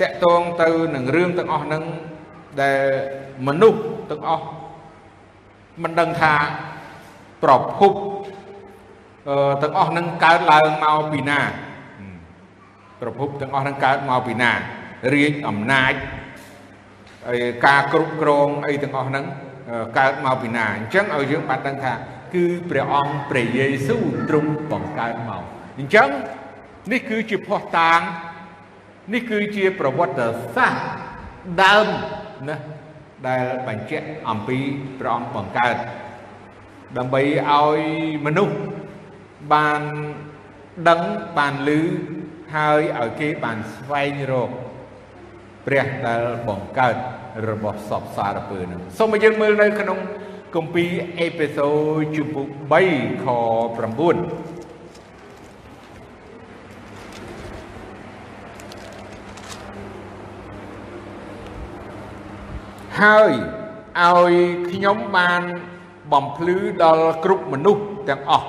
[0.00, 1.82] តកតងទៅនឹងរឿងទាំងអស់ហ្នឹង
[2.62, 2.82] ដែល
[3.46, 4.44] មនុស្សទាំងអស់
[5.82, 6.34] មិនដឹងថា
[7.42, 7.92] ប្រភព
[9.62, 11.40] ទាំងអស់ហ្នឹងកើតឡើងមកពីណា
[13.00, 14.50] ប្រភពទាំងអស់ហ្នឹងកើតមកពីណា
[15.14, 15.92] រាជអំណាច
[17.26, 19.24] ហើយការគ្រប់គ្រងអីទាំងអស់ហ្នឹង
[19.98, 21.92] កើតមកពីណាអញ្ចឹងឲ្យយើងបានដឹងថា
[22.34, 25.42] គឺព្រះអង្គព្រះយេស៊ូវទ្រង់បង្កើតមក
[25.78, 26.08] អញ្ចឹង
[26.92, 28.00] នេះគឺជាភ័ស្តុតាង
[29.14, 30.80] នេះគឺជាប្រវត្តិសាស្ត្រ
[31.62, 31.86] ដើម
[32.48, 32.56] ណា
[33.28, 34.58] ដែលបញ្ជាក់អំពី
[34.98, 35.76] ព្រះអង្គបង្កើត
[36.98, 37.78] ដើម្បីឲ្យ
[38.26, 38.56] មនុស្ស
[39.52, 39.82] បាន
[40.88, 41.00] ដឹង
[41.38, 41.70] បានឮ
[42.54, 44.50] ហើយឲ្យគេបានស្វែងរក
[45.66, 46.96] ព្រះដែលបង្កើត
[47.48, 49.98] របស់សពសារពើនឹងសូមឲ្យយើងមើលនៅក្នុង
[50.54, 51.68] គម្ពីរអេពេសូ
[52.16, 53.76] ជំពូក3ខ9
[63.00, 63.32] ហើយ
[64.00, 64.32] ឲ្យ
[64.70, 65.42] ខ្ញុំបាន
[66.12, 68.46] បំភ្លឺដល់គ្រប់មនុស្សទាំងអស់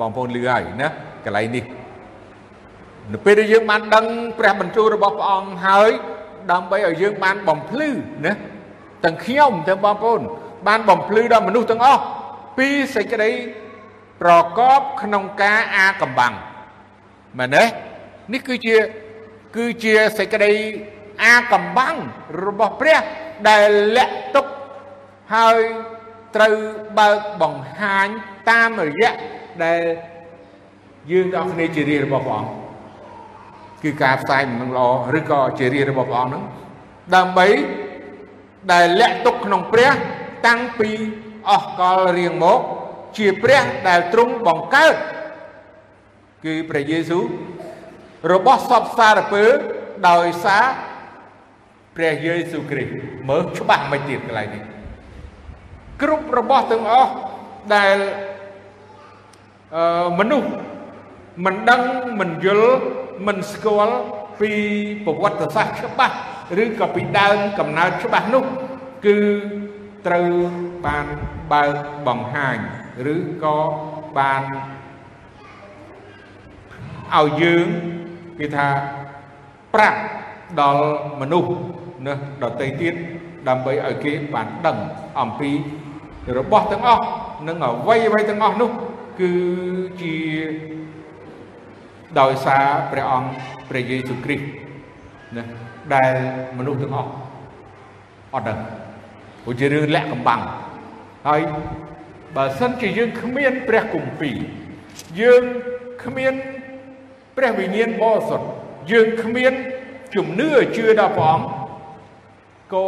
[0.00, 0.88] បងប្អូនលឺហើយណា
[1.24, 1.64] កន្លែងនេះ
[3.12, 4.06] នៅពេលដែលយើងបានដឹង
[4.38, 5.90] ព្រះបន្ទូលរបស់ព្រះអង្គហើយ
[6.52, 7.90] ដើម្បីឲ្យយើងបានបំភ្លឺ
[8.26, 8.32] ណា
[9.04, 10.20] ទាំងខ្ញុំទាំងបងប្អូន
[10.68, 12.02] បានបំភ្លឺដល់មនុស្សទាំងអស់
[12.58, 13.30] ពីសេចក្តី
[14.22, 16.34] ប្រកបក្នុងការអាកំបាំង
[17.38, 17.64] មែនទេ
[18.32, 18.76] នេះគឺជា
[19.56, 20.52] គឺជាសេចក្តី
[21.24, 21.96] អាកំបាំង
[22.44, 22.98] របស់ព្រះ
[23.48, 24.46] ដែលលាក់ទុក
[25.34, 25.58] ហើយ
[26.36, 26.54] ត្រូវ
[26.98, 28.08] បើកបង្ហាញ
[28.50, 29.12] តាមរយៈ
[29.64, 29.80] ដែល
[31.10, 32.50] យើងទាំងគ្នាជារាជរបស់ព្រះអង្គ
[33.82, 34.88] គឺការផ្សាយមិនល្អ
[35.18, 36.44] ឬក៏ជារាជរបស់ព្រះអង្គហ្នឹង
[37.14, 37.46] ដើម្បី
[38.72, 39.90] ដែលលាក់ទុកក្នុងព្រះ
[40.46, 40.90] តាំងពី
[41.50, 42.60] អស់កលរៀងមក
[43.16, 44.94] ជាព្រះដែលទ្រង់បង្កើត
[46.44, 47.24] គឺព្រះយេស៊ូវ
[48.32, 49.44] របស់សពសារពើ
[50.08, 50.64] ដោយសារ
[51.96, 52.92] ព្រះយេស៊ូវគ្រីស្ទ
[53.28, 54.62] មើលច្បាស់មិនទៀតកន្លែងនេះ
[56.02, 57.12] គ្រប់របស់ទាំងអស់
[57.74, 57.96] ដែល
[59.74, 60.48] អឺមនុស្ស
[61.44, 61.82] មិនដឹង
[62.20, 62.72] មិនយល់
[63.26, 63.96] មិនស្គាល់
[64.40, 64.50] ពី
[65.04, 66.14] ប្រវត្តិសាស្ត្រច្បាស់
[66.62, 68.44] ឬក៏ពីដើមកំណើតច្បាស់នោះ
[69.06, 69.16] គឺ
[70.06, 70.28] ត្រូវ
[70.86, 71.06] បាន
[71.52, 71.74] បើក
[72.06, 72.56] បង្ហាញ
[73.14, 73.56] ឬក៏
[74.18, 74.42] បាន
[77.14, 77.66] ឲ្យយើង
[78.38, 78.68] គេថា
[79.74, 79.98] ប្រាប់
[80.60, 80.86] ដល់
[81.20, 81.50] មនុស្ស
[82.06, 82.94] ណាដតីទៀត
[83.48, 84.78] ដើម្បីឲ្យគេបានដឹង
[85.20, 85.50] អំពី
[86.38, 87.04] របស់ទាំងអស់
[87.48, 88.70] និងអ្វីអ្វីទាំងអស់នោះ
[89.20, 89.32] គឺ
[90.02, 90.16] ជា
[92.20, 93.30] ដោយសារព្រះអង្គ
[93.68, 94.46] ព្រះយេស៊ូវគ្រីស្ទ
[95.36, 95.44] ណា
[95.94, 96.14] ដែល
[96.58, 97.10] មនុស្សទាំងអស់
[98.34, 98.58] អត់ដឹង
[99.42, 100.40] ព្រោះជារឿងលាក់កំបាំង
[101.28, 101.42] ហើយ
[102.36, 104.36] បើសិនជាយើងគ្មានព្រះគម្ពីរ
[105.20, 105.42] យើង
[106.04, 106.34] គ្មាន
[107.36, 108.46] ព្រះវិញ្ញាណបរិសុទ្ធ
[108.92, 109.52] យើងគ្មាន
[110.14, 111.48] ជំនឿជឿដល់ព្រះអង្គ
[112.72, 112.86] ក៏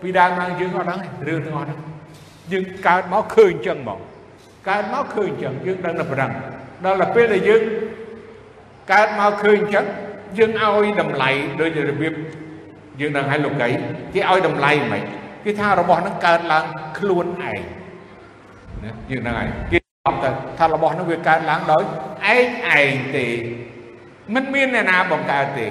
[0.00, 1.80] ពីដើមឡើងយើងអត់ដឹងរឿងទាំងអស់ហ្នឹង
[2.52, 3.98] យើងកើតមកឃើញអញ្ចឹងមក
[4.68, 6.30] កើតមកឃើញអញ្ចឹងយើងដឹងតែប៉ុណ្ណឹង
[6.84, 7.62] ដល់ទៅពេលដែលយើង
[8.92, 9.86] កើតមកឃើញអញ្ចឹង
[10.38, 12.12] យើងឲ្យតម្លៃដោយរបៀប
[13.00, 13.68] យើងដឹងឲ្យលោកី
[14.14, 15.02] គេឲ្យតម្លៃមិន
[15.44, 16.64] គេថារបស់ហ្នឹងកើតឡើង
[16.98, 17.54] ខ្លួនឯងណា
[19.10, 21.82] យើងដឹងហើយគេអត់ទៅថារបស់ហ្នឹងវាកើតឡើងដោយ
[22.34, 22.46] ឯង
[22.76, 23.26] ឯងទេ
[24.34, 25.66] មិនមានអ្នកណាបង្កើតទេ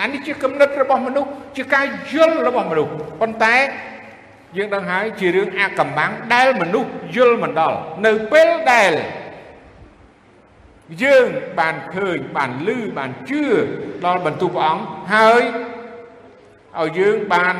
[0.00, 3.54] អានេះជាគំនិតរបស់មនុស្សជាការយល់របស់មនុស្សប៉ុន្តែ
[4.56, 8.92] យើងដឹងហើយជារឿងអាកំបាំងដែលមនុស្សយល់មិនដល់នៅពេលដែល
[11.02, 11.26] យើង
[11.58, 13.44] បានឃើញបានឮបានជឿ
[14.04, 14.84] ដល់បន្ទូលព្រះអង្គ
[15.14, 15.42] ហើយ
[16.80, 17.54] ឲ្យយើងបាន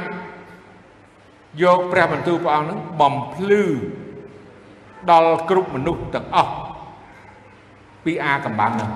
[1.63, 3.65] យកព្រះបន្ទូលព្រះអង្គនឹងបំភ្លឺ
[5.11, 6.55] ដល់គ្រប់មនុស្សទាំងអស់
[8.05, 8.91] ពីអាកំបាំងនោះ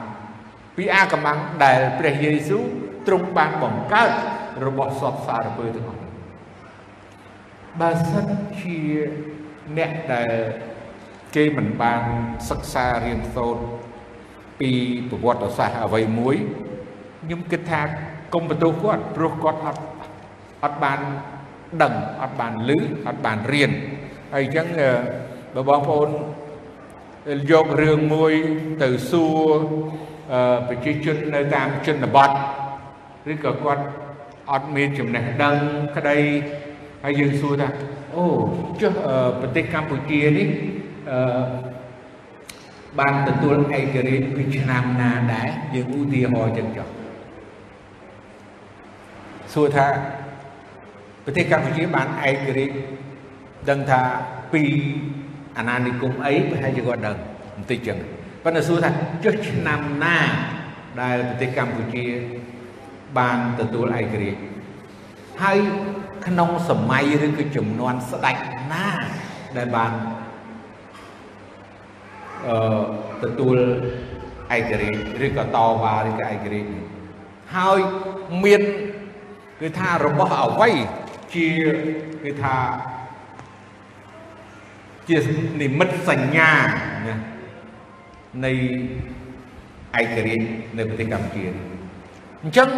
[0.76, 2.64] ពីអាកំបាំងដែលព្រះយេស៊ូវ
[3.06, 4.10] ទ្រង់បានបង្កើត
[4.64, 5.95] របស់សពសារពើទាំងអស់
[7.80, 8.28] បើសិន
[8.60, 8.78] ជា
[9.78, 10.32] អ្នកដែល
[11.34, 12.02] គេមិនបាន
[12.50, 13.62] សិក្សារៀនសូត្រ
[14.60, 14.70] ពី
[15.10, 16.36] ប្រវត្តិសាស្ត្រអ្វីមួយ
[17.22, 17.80] ខ្ញុំគិតថា
[18.34, 19.82] កុំបន្ទោសគាត់ព្រោះគាត់អត់
[20.64, 21.00] អត់បាន
[21.82, 22.70] ដឹងអត់បានឮ
[23.08, 23.70] អត់បានរៀន
[24.32, 24.66] ហើយអញ្ចឹង
[25.54, 26.10] បើបងប្អូន
[27.50, 28.32] យករឿងមួយ
[28.82, 29.58] ទៅសួរ
[30.68, 32.30] ប្រជាជននៅតាមជនបទ
[33.32, 33.84] ឬក៏គាត់
[34.50, 35.56] អត់មានចំណេះដឹង
[35.96, 36.18] ក្តី
[37.08, 37.68] ហើយយើងសួរថា
[38.16, 38.24] អូ
[38.80, 38.92] ចុះ
[39.40, 40.48] ប្រទេសកម្ពុជានេះ
[41.10, 41.18] អឺ
[42.98, 46.86] បានទទួលឯករាជ្យពីឆ្នាំណាដែរយើងឧទាហរណ៍ចឹងចុះ
[49.54, 49.86] សួរថា
[51.24, 52.76] ប្រទេសកម្ពុជាបានឯករាជ្យ
[53.70, 54.00] ដឹងថា
[54.52, 54.62] ពី
[55.58, 57.16] អាណានិគមអីប្រហែលជាគាត់ដឹង
[57.56, 57.98] បន្តិចចឹង
[58.44, 58.90] ប៉ុន្តែសួរថា
[59.24, 60.18] ចុះឆ្នាំណា
[61.00, 62.04] ដែលប្រទេសកម្ពុជា
[63.18, 64.40] បានទទួលឯករាជ្យ
[65.42, 65.58] ហើយ
[66.26, 68.36] ក្នុងសម័យឬក៏ចំនួនស្ដេច
[68.72, 68.86] ណា
[69.56, 69.92] ដែលបាន
[72.46, 72.56] អឺ
[73.22, 73.56] ទទួល
[74.56, 76.72] ឯករាជ្យឬក៏តវ៉ាឬក៏ឯករាជ្យ
[77.54, 77.78] ហើយ
[78.44, 78.62] មាន
[79.60, 80.70] គឺថារបស់អ្វី
[81.34, 81.48] ជា
[82.24, 82.56] គឺថា
[85.08, 85.16] ជា
[85.62, 86.52] និមិត្តសញ្ញា
[87.06, 87.14] ណា
[88.44, 88.52] នៃ
[90.00, 90.46] ឯករាជ្យ
[90.78, 91.44] នៅប្រទេសកម្ពុជា
[92.42, 92.68] អញ្ចឹង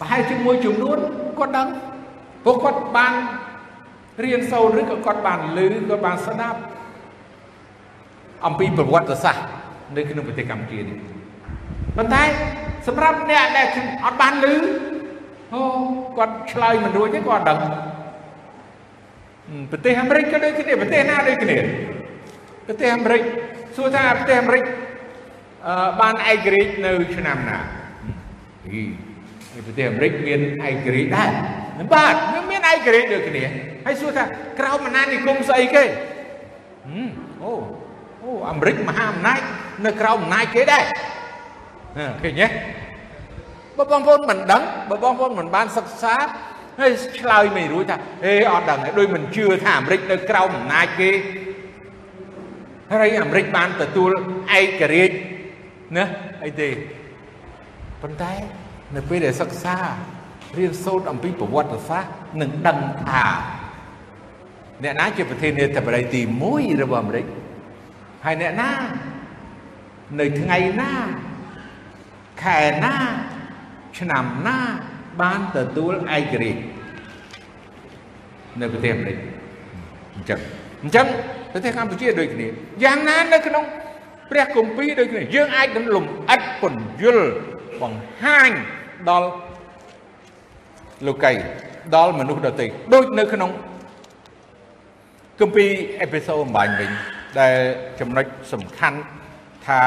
[0.00, 0.98] ប្រហែលជាមួយចំនួន
[1.38, 1.68] គាត់ដឹង
[2.44, 3.14] ពួកគាត់បាន
[4.24, 6.60] រៀនសូត្រឬក៏គាត់បានឮគាត់បានស្ដាប់
[8.46, 9.44] អំពីប្រវត្តិសាស្ត្រ
[9.96, 10.96] នៅក្នុងប្រទេសកម្ពុជានេះ
[11.96, 12.22] ប៉ុន្តែ
[12.86, 13.66] សម្រាប់អ្នកដែល
[14.04, 14.46] អត់បានឮ
[15.54, 15.62] អូ
[16.18, 17.58] គាត់ឆ្លើយមិនរួចទេគាត់ដឹង
[19.70, 21.56] ប្រទេសអាមេរិកក៏ដូចគ្នាប្រទេសណាដូចគ្នា
[22.66, 23.22] ប្រទេសអាមេរិក
[23.76, 24.64] សួរថាប្រទេសអាមេរិក
[25.66, 27.58] អឺបានឯករាជ្យនៅឆ្នាំណា
[28.66, 31.30] អីប្រទេសអាមេរិកមានឯករាជ្យដែរ
[31.94, 33.44] បាទវាមានឯករាជ្យដូចគ្នា
[33.86, 34.24] ហើយសួរថា
[34.58, 35.84] ក្រៅអាណានិគមស្អីគេ
[37.42, 37.52] អូ
[38.22, 39.40] អូអាមេរិកមហាអំណាច
[39.84, 40.84] នៅក្រៅអំណាចគេដែរ
[42.22, 42.46] ឃើញទេ
[43.76, 46.14] បើបងប្អូនមិនដឹងបើបងប្អូនមិនបានសិក្សា
[46.80, 51.10] ហើយឆ្លើយមិនរួចថាហេអត់ដឹងដូចមិនជឿថាអាមេរិកនៅក្រៅអំណាចគេ
[52.92, 54.10] ហើយអាមេរិកបានទទួល
[54.58, 55.16] ឯករាជ្យ
[55.96, 56.04] ណា
[56.44, 56.70] អីទេ
[58.02, 58.32] ប៉ុន្តែ
[58.96, 59.76] នៅពេលដែលសិក្សា
[60.58, 62.10] រៀនសូត្រអំពីប្រវត្តិសាស្ត្រ
[62.40, 62.78] នឹងដឹង
[63.10, 63.24] ថា
[64.82, 67.26] អ្នកណាជាប្រធានាធិបតីទី1របស់អាមេរិក
[68.24, 68.70] ហើយអ្នកណា
[70.20, 70.92] នៅថ្ងៃណា
[72.42, 72.94] ខែណា
[73.98, 74.58] ឆ្នាំណា
[75.20, 76.60] បានទទួលឯករាជ្យ
[78.60, 79.16] នៅប្រទេសអាមេរិក
[80.14, 80.40] អញ្ចឹង
[80.82, 81.06] អញ្ចឹង
[81.52, 82.46] ប្រទេសកម្ពុជាដូចគ្នា
[82.84, 83.64] យ៉ាងណានៅក្នុង
[84.30, 87.28] ព្រះគម្ពីរដូចគ្នាយើងអាចនឹងលំអិតពន្យល់
[87.82, 88.50] បង្ហាញ
[89.08, 89.28] ដល់
[91.06, 91.32] លោកី
[91.94, 93.50] ដល់មនុស្សដទៃដូចនៅក្នុង
[95.40, 96.90] គម្ពីរអេពីសូតអំបញ្ញវិញ
[97.40, 97.54] ដែល
[98.00, 98.98] ចំណុចសំខាន់
[99.66, 99.80] ថា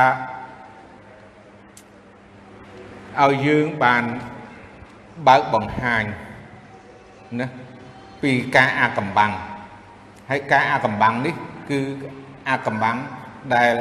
[3.22, 4.04] ឲ្យយើងបាន
[5.28, 6.04] បើកបង្ហាញ
[7.40, 7.48] ណា
[8.24, 9.32] ពីការអាកំបាំង
[10.30, 11.36] ហើយការអាកំបាំងនេះ
[11.70, 11.80] គឺ
[12.50, 12.98] អាកំបាំង
[13.56, 13.74] ដែល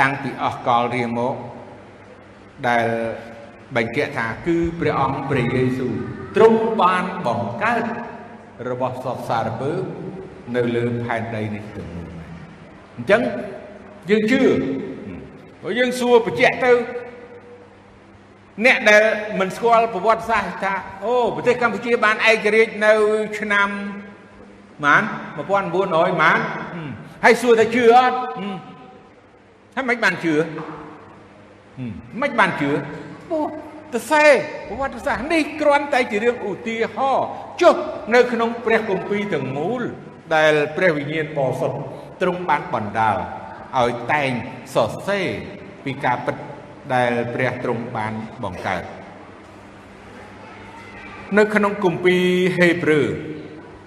[0.00, 1.34] តាំងពីអស់កលរៀងមក
[2.68, 2.86] ដែល
[3.76, 5.94] បញ្ជាក់ថាគឺព្រះអង្គព្រះយេស៊ូវ
[6.36, 7.84] ទ្រង់បានបង្កើត
[8.68, 9.72] របស់សពសារពើ
[10.56, 12.08] នៅលើផែនដីនេះទាំងមូល
[12.96, 13.22] អញ្ចឹង
[14.10, 14.42] យើងជឿ
[15.62, 16.72] បើយើងសួរបញ្ជាក់ទៅ
[18.66, 19.02] អ្នកដែល
[19.40, 22.92] មិនស្គាល់ប្រវត្តិសាស្ត្រថាអូប្រទេសកម្ពុជាបានឯករាជ្យនៅ
[23.38, 23.68] ឆ្នាំ
[24.84, 25.02] ម៉ាន
[25.60, 26.38] 1900ម៉ាន
[27.24, 28.16] ហើយសួរថាជឿអត់
[29.76, 30.34] ហើយមិនបានជឿ
[32.20, 32.70] មិនបានជឿ
[33.32, 33.40] អូ
[33.94, 34.24] ទៅសេ
[34.68, 37.26] ប្រវត្តិសាស្ត្រនេះគ្រាន់តែជារឿងឧទាហរណ៍
[37.62, 37.76] ចុះ
[38.14, 39.82] នៅក្នុងព្រះគម្ពីរទាំងមូល
[40.34, 41.78] ដែលព្រះវិញ្ញាណបរិសុទ្ធ
[42.22, 43.16] ទ្រង់បានបណ្ដាល
[43.78, 44.30] ឲ្យតែង
[44.74, 45.26] សរសេរ
[45.84, 46.36] ពីការពិត
[46.94, 48.12] ដែលព្រះទ្រង់បាន
[48.42, 48.82] បង្កើត
[51.38, 52.24] នៅក្នុងគម្ពីរ
[52.58, 53.06] ហេព្រើរ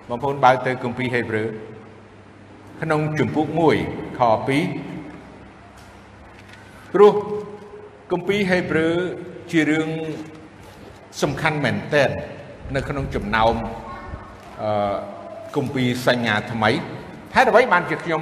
[0.09, 1.47] បងប្អូនបើកទៅគម្ពីរហេព្រើរ
[2.81, 3.47] ក្នុងជំពូក
[3.83, 4.49] 1ខ2
[6.93, 7.13] ព្រោះ
[8.11, 8.95] គម្ពីរហេព្រើរ
[9.51, 9.89] ជារឿង
[11.21, 12.09] សំខាន់មែនទែន
[12.75, 13.53] នៅក្នុងចំណោម
[14.63, 14.95] អឺ
[15.55, 16.71] គម្ពីរសញ្ញាថ្មី
[17.35, 18.21] ហេតុអ្វីបានជាខ្ញុំ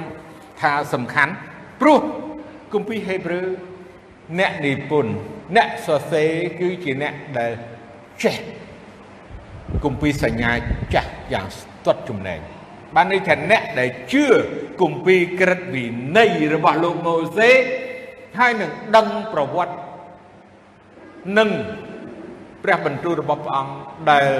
[0.60, 1.32] ថាសំខាន់
[1.80, 2.00] ព្រោះ
[2.74, 3.46] គម្ពីរហេព្រើរ
[4.38, 5.12] អ្នកនិពន្ធ
[5.56, 6.30] អ្នកសរសេរ
[6.60, 7.52] គឺជាអ្នកដែល
[8.22, 8.36] ចេះ
[9.84, 10.50] គម្ពីរសញ្ញា
[10.94, 12.40] ចាស់យ៉ាងស្ទាត់ចំណែង
[12.94, 14.26] បានន័យថាអ្នកដែលជឿ
[14.82, 15.84] គម្ពីរក្រឹតវិ
[16.16, 17.50] ន័យរបស់លោកម៉ូសេ
[18.38, 19.74] ហើយនឹងដឹងប្រវត្តិ
[21.38, 21.50] និង
[22.64, 23.74] ព្រះបន្ទូលរបស់ព្រះអង្គ
[24.10, 24.30] ដែល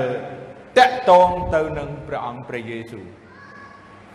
[0.79, 3.05] តកតងទៅនឹងព្រះអង្គព្រះយេស៊ូវ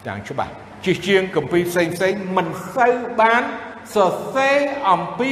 [0.07, 0.53] យ៉ាងច្បាស់
[0.85, 3.43] ជាជាងគម្ពីរផ្សេងផ្សេងមិនសូវបាន
[3.95, 4.59] សរសេរ
[4.91, 5.31] អំពី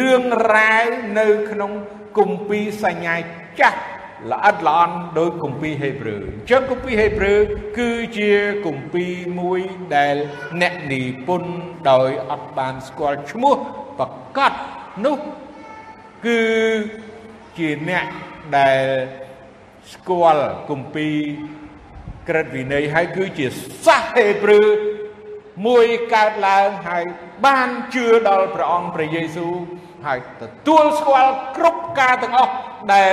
[0.00, 0.86] រឿងរ៉ាវ
[1.18, 1.72] នៅក្នុង
[2.18, 3.16] គម្ពីរសញ្ញា
[3.60, 3.80] ចាស់
[4.30, 7.40] ល្អិតល្អន់ដោយគម្ពីរហេព្រើរអញ្ចឹងគម្ពីរហេព្រើរ
[7.78, 8.30] គឺជា
[8.66, 9.60] គម្ពីរមួយ
[9.96, 10.16] ដែល
[10.62, 11.52] អ្នកនិពន្ធ
[11.90, 13.56] ដោយអត់បានស្គាល់ឈ្មោះ
[13.98, 14.52] ប្រកាស
[15.04, 15.18] នោះ
[16.26, 16.40] គឺ
[17.58, 18.06] ជាអ្នក
[18.58, 18.84] ដែល
[19.92, 21.16] ស្គាល់គម្ពីរ
[22.28, 23.46] ក្រឹតវិន័យហើយគឺជា
[23.84, 24.68] សាសហេព្រើរ
[25.66, 27.04] មួយកើតឡើងហើយ
[27.46, 29.54] បានជឿដល់ព្រះអង្គព្រះយេស៊ូវ
[30.06, 32.52] ហើយទទួលស្គាល់គ្រប់ការទាំងអស់
[32.94, 33.12] ដែល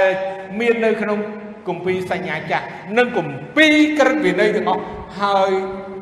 [0.59, 1.19] មាននៅក្នុង
[1.67, 2.65] គម្ពីរសញ្ញាចាស់
[2.97, 4.83] និងគម្ពីរក្រឹតវិន័យទាំងអស់
[5.21, 5.51] ហើយ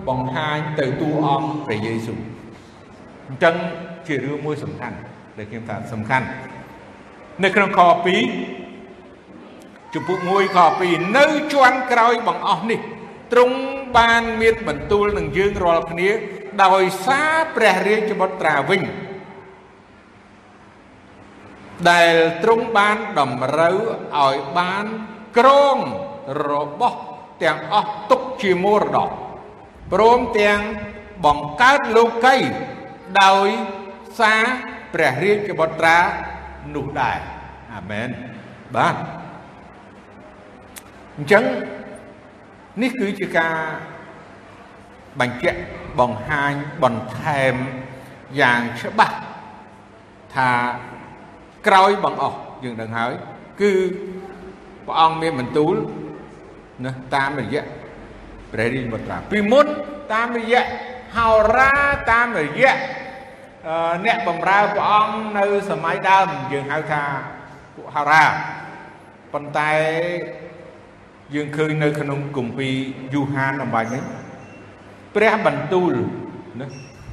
[0.10, 2.20] បង្ហាញទៅទូអង្គព្រះយេស៊ូវ
[3.28, 3.56] អញ្ចឹង
[4.08, 4.98] ជារឿងមួយសំខាន់
[5.38, 6.26] ដែលខ្ញុំថាសំខាន់
[7.44, 7.82] នៅក្នុងខ
[8.68, 12.80] 2ជំពូក1ខ2នៅជាន់ក្រោយបង្អស់នេះ
[13.32, 13.58] ទ្រង់
[13.98, 16.10] បានមានបន្ទូលនឹងយើងរាល់គ្នា
[16.64, 18.82] ដោយសារព្រះរាជបុត្រាវិញ
[21.90, 23.78] ដែលទ្រង់បានតម្រូវ
[24.24, 24.86] ឲ្យបាន
[25.38, 25.78] ក្រង
[26.50, 27.00] របស់
[27.44, 29.12] ទាំងអស់ទុកជាមរតក
[29.94, 30.62] ព្រមទាំង
[31.26, 32.38] បង្កើតលោកី
[33.24, 33.48] ដោយ
[34.20, 34.44] សារ
[34.94, 36.00] ព្រះរាជបុត្រា
[36.76, 37.20] នោះដែរ
[37.74, 38.10] អាមែន
[38.76, 38.96] បាទ
[41.18, 41.44] អញ្ចឹង
[42.82, 43.56] នេះគឺជាការ
[45.20, 45.60] បញ្ជាក់
[46.00, 46.54] បង្ហាញ
[46.84, 47.56] បន្ថែម
[48.42, 49.18] យ៉ាងច្បាស់
[50.36, 50.52] ថា
[51.68, 53.14] ក្រោយបង្អស់យើងដឹងហើយ
[53.62, 53.72] គឺ
[54.86, 55.76] ព្រះអង្គមានបន្ទូល
[56.86, 57.64] ណាតាមរយៈ
[58.52, 59.68] ព្រះរាជបុត្រាពីមុន
[60.14, 60.64] តាមរយៈ
[61.16, 61.74] ហោរា
[62.12, 62.74] តាមរយៈ
[64.06, 67.04] អ្នកបម្រើព្រះអង្គនៅសម័យដើមយើងហៅថា
[67.76, 68.24] ពួកហោរា
[69.34, 69.72] ប៉ុន្តែ
[71.36, 72.76] យើងឃើញនៅក្នុងគម្ពីរ
[73.14, 74.04] យូហានអំបញ្ញនេះ
[75.16, 75.94] ព្រះបន្ទូល
[76.60, 76.68] ណា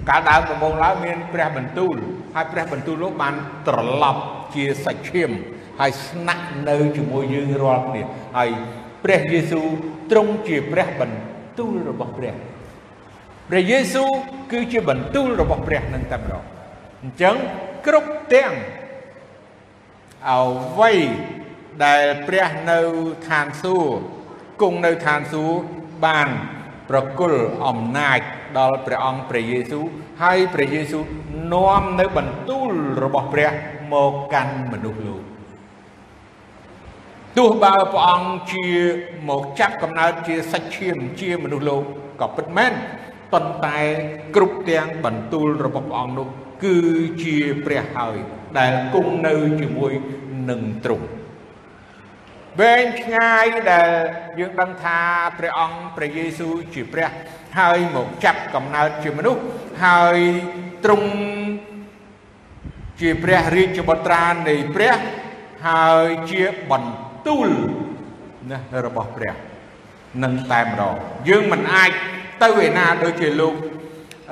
[0.09, 1.94] កាលដើមដំបូងឡើយមានព្រះបន្ទូល
[2.35, 3.35] ហើយព្រះបន្ទូលនោះបាន
[3.68, 4.22] ត្រឡប់
[4.54, 5.30] ជាសាច់ឈាម
[5.80, 8.02] ហើយស្នាក់នៅជាមួយយើងរាល់គ្នា
[8.37, 8.50] ហើយ
[9.04, 9.66] ព្រះយេស៊ូវ
[10.11, 12.35] ទ្រង់ជាព្រះបន្ទូលរបស់ព្រះ
[13.48, 14.11] ព្រះយេស៊ូវ
[14.52, 16.42] គឺជាបន្ទូលរបស់ព្រះនឹងតែម្ដង
[17.02, 17.37] អញ្ចឹង
[17.87, 18.52] គ្រប់ទាំង
[20.30, 20.92] អ្វី
[21.85, 22.80] ដែលព្រះនៅ
[23.28, 24.00] ឋានសួគ៌
[24.62, 25.62] គង់នៅឋានសួគ៌
[26.07, 26.28] បាន
[26.90, 28.20] ប្រគល់អំណាច
[28.59, 29.85] ដល់ព្រះអង្គព្រះយេស៊ូវ
[30.22, 31.04] ហើយព្រះយេស៊ូវ
[31.52, 32.72] នាំនៅបន្ទូល
[33.04, 33.50] របស់ព្រះ
[33.92, 35.22] មកកាន់មនុស្សលោក
[37.38, 38.66] ទោះបើព្រះអង្គជា
[39.28, 41.83] មកចាប់កំណើតជាសាច់ឈាមជាមនុស្សលោក
[42.20, 42.72] ក៏ពិតមែន
[43.35, 43.81] ប៉ុន្តែ
[44.37, 46.29] គ្រប់ទាំងបន្ទូលរបស់ព្រះអង្គនោះ
[46.64, 46.77] គឺ
[47.23, 48.17] ជាព្រះហើយ
[48.58, 49.92] ដែលគង់នៅជាមួយ
[50.50, 51.06] នឹងទ្រង់
[52.61, 53.90] វែងឆ្ងាយដែល
[54.38, 54.98] យើងដឹងថា
[55.38, 57.08] ព្រះអង្គព្រះយេស៊ូវជាព្រះ
[57.58, 59.42] ហើយមកចាប់កំណើតជាមនុស្ស
[59.85, 60.19] ហើយ
[60.85, 61.11] ទ្រង់
[63.00, 64.94] ជាព្រះរាជបុត្រានៃព្រះ
[65.69, 67.48] ហើយជាបន្ទូល
[68.50, 69.35] ណារបស់ព្រះ
[70.23, 70.94] នឹងតែម្ដង
[71.29, 71.92] យើងមិនអាច
[72.42, 73.54] ទៅឯណាដូចជាលោក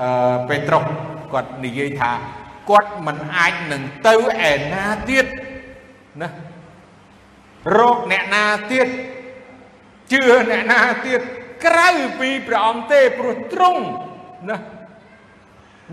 [0.01, 0.85] អឺពេត្រុស
[1.33, 2.13] គាត់និយាយថា
[2.71, 4.15] គាត់មិនអាចនឹងទៅ
[4.51, 5.27] ឯណាទៀត
[6.23, 6.29] ណា
[7.79, 8.89] រកអ្នកណាទៀត
[10.13, 11.21] ជឿអ្នកណាទៀត
[11.65, 11.89] ក្រៅ
[12.21, 13.83] ពីព្រះអង្គទេព្រោះទ្រង់
[14.51, 14.59] ណា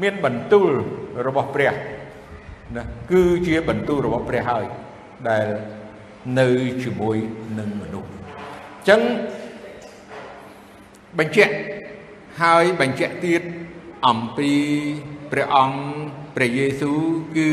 [0.01, 0.69] មានបន្ទូល
[1.27, 1.73] របស់ព្រះ
[2.75, 4.65] ណាគឺជាបន្ទូលរបស់ព្រះហើយ
[5.29, 5.47] ដែល
[6.39, 6.47] នៅ
[6.83, 7.17] ជាមួយ
[7.59, 9.01] នឹងមនុស្សអញ្ចឹង
[11.19, 11.53] បញ្ជាក់
[12.41, 13.41] ហើយបញ្ជាក់ទៀត
[14.07, 14.51] អំពី
[15.31, 15.79] ព្រះអង្គ
[16.35, 17.01] ព្រះយេស៊ូវ
[17.35, 17.51] គឺ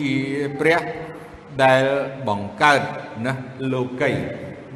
[0.00, 0.14] ជា
[0.60, 0.80] ព្រះ
[1.64, 1.84] ដែល
[2.28, 2.82] បង្កើត
[3.26, 3.32] ណា
[3.72, 4.12] លោកី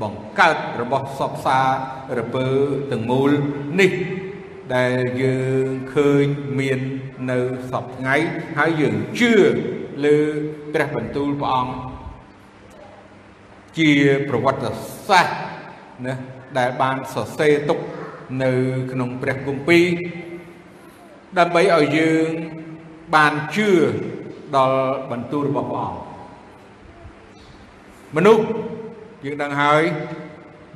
[0.02, 1.60] បង្កើតរបស់សពសា
[2.18, 2.46] រពើ
[2.92, 3.30] ទាំងមូល
[3.80, 3.92] នេះ
[4.74, 6.26] ដែលយើងឃើញ
[6.58, 6.80] មាន
[7.30, 7.38] នៅ
[7.70, 8.16] សពថ្ងៃ
[8.58, 9.32] ហើយយើងជឿ
[10.04, 10.18] លើ
[10.74, 11.74] ព្រះបន្ទូលព្រះអង្គ
[13.78, 13.90] ជា
[14.28, 14.70] ប្រវត្តិ
[15.08, 15.36] សាស្ត្រ
[16.06, 16.14] ណា
[16.58, 17.78] ដែលបានសរសេរទុក
[18.42, 18.52] នៅ
[18.92, 19.86] ក្នុងព្រះគម្ពីរ
[21.38, 22.28] ដើម្បីឲ្យយើង
[23.14, 23.70] បានជឿ
[24.56, 24.80] ដល់
[25.10, 26.00] បន្ទូលរបស់ព្រះអង្គ
[28.16, 28.44] មនុស្ស
[29.24, 29.82] យើងដឹងហើយ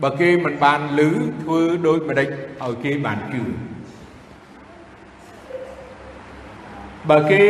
[0.02, 1.10] បើគេមិនបានលឺ
[1.42, 2.28] ធ្វើដូចម្ដេច
[2.64, 3.42] ឲ្យគេបានជឿ
[7.10, 7.44] បើគេ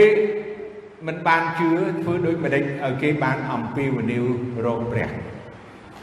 [1.06, 1.70] មិនបានជឿ
[2.02, 4.24] ធ្វើដូចម្ដេចឲ្យគេបានអំពាវនាវ
[4.66, 5.08] រកព្រះ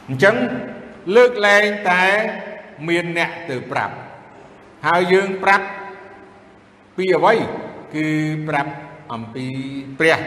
[0.07, 0.35] អញ្ចឹង
[1.15, 2.03] លើកលែងតែ
[2.87, 3.95] មានអ្នកទៅប្រាប់
[4.87, 5.65] ហើយយើងប្រាប់
[6.97, 7.33] ពីអ្វី
[7.95, 8.07] គឺ
[8.47, 8.71] ប្រាប់
[9.13, 9.45] អំពី
[9.99, 10.19] ព្រះ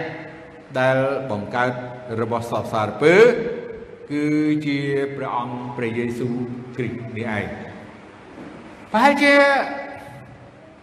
[0.78, 0.96] ដែល
[1.30, 1.72] បង្កើត
[2.20, 3.14] របស់សពសារពើ
[4.10, 4.24] គឺ
[4.66, 4.78] ជា
[5.16, 6.34] ព្រះអង្គព្រះយេស៊ូវ
[6.76, 7.44] គ្រីស្ទនេះឯង
[8.92, 9.34] ប្រហែលជា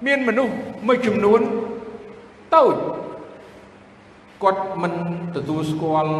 [0.05, 0.53] មានមនុស្ស
[0.87, 1.41] មួយចំនួន
[2.55, 2.75] តូច
[4.43, 4.93] គាត់មិន
[5.35, 6.15] ទទួលស្គាល់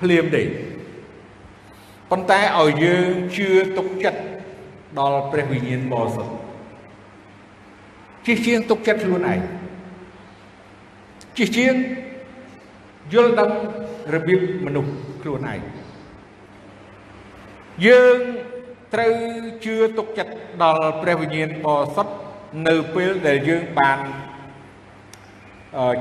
[0.00, 0.42] ភ្លាមទេ
[2.10, 4.20] ប៉ុន្តែឲ្យយើងជឿទុកចិត្ត
[4.98, 6.32] ដល់ព្រះវិញ្ញាណបរិសុទ្ធ
[8.26, 9.40] ជិះជាងទុកចិត្តខ្លួនឯង
[11.38, 11.74] ជិះជាង
[13.12, 13.50] យល់ដឹង
[14.14, 14.92] របៀបមនុស្ស
[15.22, 15.60] ខ្លួនឯង
[17.86, 18.18] យើង
[18.94, 19.14] ត្រូវ
[19.64, 20.32] ជឿទុកចិត្ត
[20.62, 22.14] ដល់ព្រះវិញ្ញាណបរិសុទ្ធ
[22.68, 23.98] នៅពេលដែលយើងបាន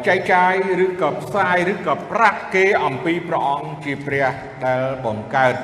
[0.08, 0.54] ចែកចាយ
[0.86, 4.28] ឬក៏ផ្សាយឬក៏ប្រាក់គេអំពីព្រះអង្គជាព្រះ
[4.66, 5.56] ដែលបង្កើត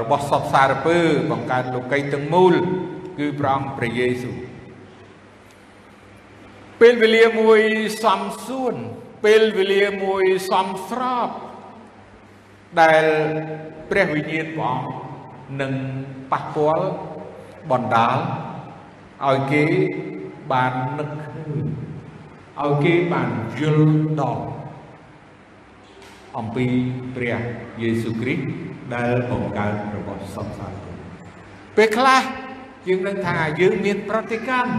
[0.00, 0.98] របស់សពសារពើ
[1.30, 2.54] បង្កើតលោកីទាំងមូល
[3.18, 4.36] គឺព្រះអង្គព្រះយេស៊ូវ
[6.80, 7.60] ពេលវេលាមួយ
[8.04, 8.74] សំសួន
[9.24, 11.28] ពេលវេលាមួយសំស្រប
[12.80, 13.04] ដែល
[13.90, 14.88] ព្រះវិញ្ញាណព្រះអង្គ
[15.60, 15.72] នឹង
[16.32, 16.86] ប៉ះពាល់
[17.70, 18.18] បណ្ដាល
[19.26, 19.64] ឲ្យគេ
[20.52, 21.64] បាននឹកឃើញ
[22.62, 23.28] ឲ្យគេបាន
[23.60, 24.44] យល់ដល់
[26.38, 26.66] អំពី
[27.14, 27.36] ព្រះ
[27.82, 30.72] យេស៊ូវគ្រីស្ទ ដែលបង្កើតរបស់សង្សារ
[31.76, 32.22] ពេលខ្លះ
[32.88, 34.70] យើងនឹងថាយើងមានប្រតិកម្ម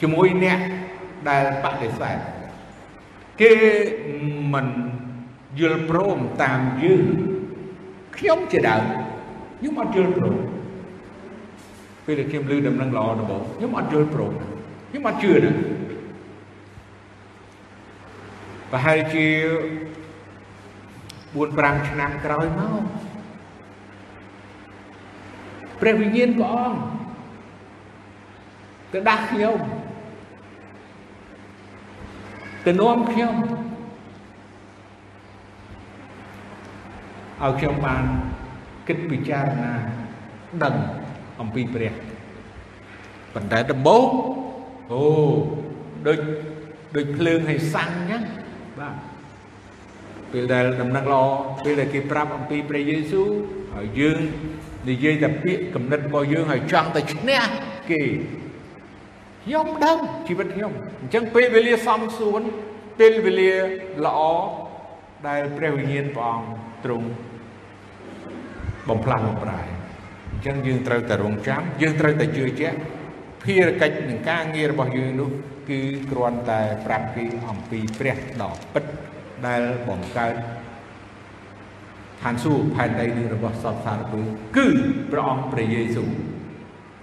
[0.00, 0.58] ជាមួយអ្នក
[1.28, 2.16] ដែលបដិសេធ
[3.40, 3.52] គេ
[4.52, 4.66] មិន
[5.60, 7.04] យល់ព្រមតាមយើង
[8.16, 8.84] ខ្ញុំជាដើម
[9.58, 10.36] ខ្ញុំអត់យល់ព្រម
[12.04, 14.32] ពេលដែលខ្ញុំឮដំណឹងល្អដំបូងខ្ញុំអត់យល់ព្រម
[14.90, 15.52] ខ្ញុំអត់ជឿណា
[18.70, 19.26] ប្រហែលជា
[21.36, 22.82] 4 5ឆ្នាំក្រោយមក
[25.80, 26.80] ព្រះវិញ្ញាណព្រះអង្គ
[28.92, 29.58] ទៅដាស់ខ្ញុំ
[32.64, 33.34] ទៅនាំខ្ញុំ
[37.42, 38.04] ឲ្យខ្ញុំបាន
[38.88, 39.72] គិតពិចារណា
[40.64, 40.74] ដឹង
[41.40, 41.92] អំពីព្រះ
[43.34, 44.06] ប៉ុន្តែដំបូង
[44.92, 45.02] អូ
[46.06, 46.18] ដូច
[46.96, 48.47] ដូចភ្លើងឲ្យសាំងអញ្ចឹងបាទ
[50.32, 51.24] ពេលដែលដំណឹងល្អ
[51.64, 53.28] ពេលដែលគេប្រាប់អំពីព្រះយេស៊ូវ
[53.74, 54.18] ហើយយើង
[54.90, 57.40] និយាយតែពាក្យគំនិតរបស់យើងហើយចង់តែឈ្នះ
[57.90, 58.02] គេ
[59.44, 59.98] ខ្ញុំដឹង
[60.28, 62.40] ជីវិតខ្ញុំអញ្ចឹងពេលវេលាសំសួន
[63.00, 63.52] ពេលវេលា
[64.06, 64.20] ល្អ
[65.28, 66.48] ដែលព្រះវិញ្ញាណព្រះអង្គ
[66.84, 67.08] ទ្រង់
[68.88, 69.60] បំផ្លាស់បំប្រែ
[70.32, 72.76] អញ្ចឹងយើងត្រូវតែរងចាំយើងត្រូវតែជឿជាក់
[73.44, 75.30] ភារកិច្ចនឹងការងាររបស់យើងនោះ
[75.68, 78.84] គឺគ្រាន់តែប្រាប់គេអំពីព្រះដ៏ពិត
[79.46, 80.34] ដែលបង្កើត
[82.22, 84.20] ឋានសួគ៌ផែនដីនេះរបស់សពសារពើ
[84.56, 84.66] គឺ
[85.10, 86.08] ព្រះអង្គព្រះយេស៊ូវ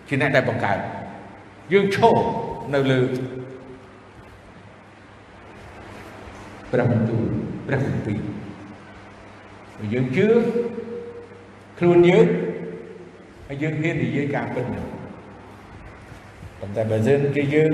[0.07, 0.79] ជាអ្នកដែលបង្កើត
[1.73, 2.17] យើងឈរ
[2.73, 3.01] នៅលើ
[6.71, 7.25] ព្រះបន្ទូល
[7.67, 8.19] ព្រះគម្ពីរ
[9.93, 10.27] យើងជឿ
[11.79, 12.25] ខ្លួនយើង
[13.47, 14.85] ហើយយើងហ៊ាននិយាយការពិតនេះ
[16.59, 17.73] ប៉ុន្តែបើយើងជាយើង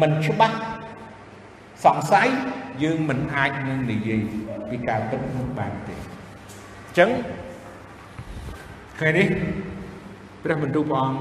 [0.00, 0.56] មិនច្បាស់
[1.84, 2.28] សង្ស័យ
[2.82, 4.20] យើងមិនអាចនឹងនិយាយ
[4.70, 6.00] ពីការពិតនោះបានទេអ
[6.92, 7.10] ញ្ចឹង
[8.98, 9.26] ថ្ងៃនេះ
[10.42, 11.20] ព្រះបន្ទូលព្រះអង្គ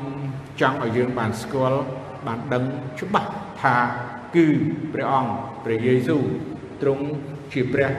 [0.62, 1.80] ចង់ឲ្យយើងបានស្គាល់
[2.28, 2.64] បានដឹង
[3.00, 3.32] ច្បាស់
[3.62, 3.76] ថា
[4.36, 4.46] គឺ
[4.94, 5.32] ព្រះអង្គ
[5.64, 6.24] ព្រះយេស៊ូវ
[6.82, 7.06] ទ្រង់
[7.54, 7.92] ជាព្រះ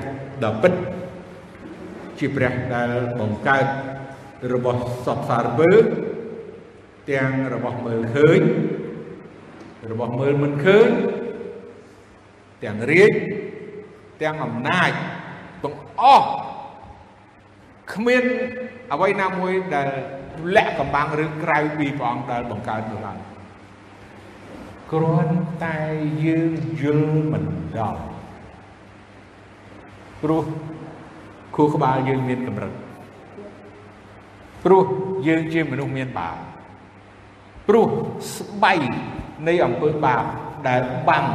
[0.44, 0.72] ដ៏ពិត
[2.18, 2.90] ជាព្រះដែល
[3.20, 3.66] បង្កើត
[4.52, 5.70] របស់សពសារពើ
[7.10, 8.40] ទាំងរបស់មើលឃើញ
[9.90, 10.88] របស់មើលមិនឃើញ
[12.64, 13.12] ទាំងរាជ
[14.22, 14.90] ទាំងអំណាច
[15.64, 16.26] ទាំងអស់
[17.94, 18.24] គ្មាន
[18.92, 19.88] អ្វីណាមួយដែល
[20.56, 23.18] លាក់កំបាំងឬក្រៅពីព្រះអង្គដែលបង្កើតនោះឡើយ
[24.92, 25.78] គ្រាន់តែ
[26.24, 27.44] យើងយល់មិន
[27.76, 28.02] ដល់
[30.22, 30.44] ព្រោះ
[31.54, 32.72] ខួរក្បាលយើងមានកម្រិត
[34.64, 34.84] ព្រោះ
[35.26, 36.36] យើងជាមនុស្សមានបាប
[37.68, 37.86] ព្រោះ
[38.36, 38.72] ស្បៃ
[39.48, 40.24] នៃអំពើបាប
[40.68, 41.26] ដែលបាំង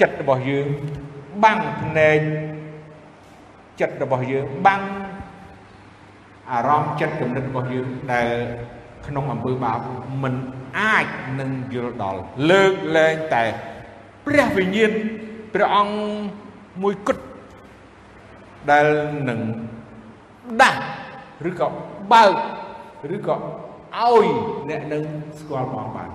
[0.00, 0.68] ចិត្តរបស់យើង
[1.44, 2.20] បាំងភ្នែក
[3.80, 4.82] ចិត្តរបស់យើងបាំង
[6.50, 8.28] អារម្មណ៍ចិត្តគំនិតរបស់យើងដែល
[9.06, 9.78] ក្នុងអំពើបាប
[10.22, 10.34] មិន
[10.78, 11.06] អាច
[11.40, 12.20] នឹងយល់ដល់
[12.50, 13.44] លើកលែងតែ
[14.26, 14.92] ព្រះវិញ្ញាណ
[15.54, 15.94] ព្រះអង្គ
[16.82, 17.24] មួយគត់
[18.70, 18.86] ដែល
[19.28, 19.40] នឹង
[20.60, 20.80] ដាស់
[21.48, 21.66] ឬក៏
[22.12, 22.34] បើក
[23.16, 24.26] ឬក៏ឲ្យ
[24.68, 25.02] អ្នកនឹង
[25.40, 26.08] ស្គាល់ព្រះអង្គបាន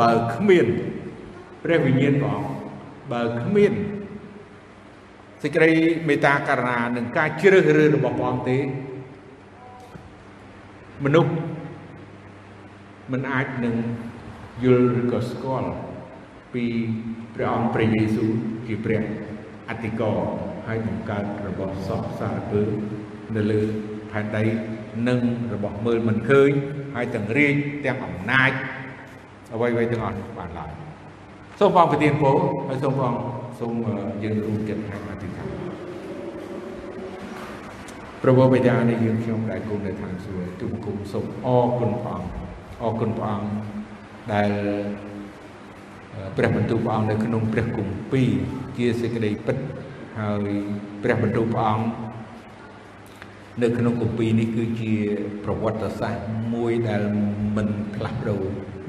[0.00, 0.66] បើគ្មាន
[1.64, 2.50] ព្រះវិញ្ញាណព្រះអង្គ
[3.12, 3.72] បើគ្មាន
[5.42, 5.70] សេចក្តី
[6.08, 8.58] មេត្តាករុណានិងការជ្រើសរើសរបស់ព្រះអង្គទេ
[11.04, 11.32] មនុស្ស
[13.12, 13.74] មិនអាចនឹង
[14.64, 15.70] យល់ឬក៏ស្គាល់
[16.54, 16.64] ពី
[17.34, 18.30] ព្រះអង្គព្រះយេស៊ូវ
[18.66, 19.02] ជាព្រះ
[19.68, 20.12] អតិកោ
[20.66, 22.62] ហើយបង្កើតរបស់សពសារពើ
[23.36, 23.60] នៅលើ
[24.10, 24.44] ផែនដី
[25.08, 25.20] និង
[25.54, 26.50] របស់មើលមិនឃើញ
[26.94, 27.54] ហើយទាំងរាជ
[27.86, 28.50] ទាំងអំណាច
[29.54, 30.89] អ្វីៗទាំងអស់នេះបានឡើយ
[31.62, 32.36] សូមបងប្រទានពរ
[32.68, 33.14] ហើយសូមបង
[33.60, 33.72] សូម
[34.22, 35.48] យើងរួមចិត្តហើយអធិដ្ឋាន
[38.22, 42.30] ព្រះបិតានៃយើងខ្ញុំដែលគង់នៅឋានសួគ៌ទូបង្គំសូមអរគុណព្រះអង្គ
[42.82, 43.50] អរគុណព្រះអង្គ
[44.32, 44.50] ដែល
[46.36, 48.30] ព្រះបន្ទូលព្រះអង្គនៅក្នុងព្រះគម្ពីរ
[48.78, 49.56] ជាសេចក្តីពិត
[50.20, 50.50] ហើយ
[51.02, 51.86] ព្រះបន្ទូលព្រះអង្គ
[53.62, 54.94] នៅក្នុងគម្ពីរនេះគឺជា
[55.44, 56.22] ប្រវត្តិសាស្ត្រ
[56.54, 57.02] មួយដែល
[57.56, 58.42] មិនផ្លាស់ប្ដូរ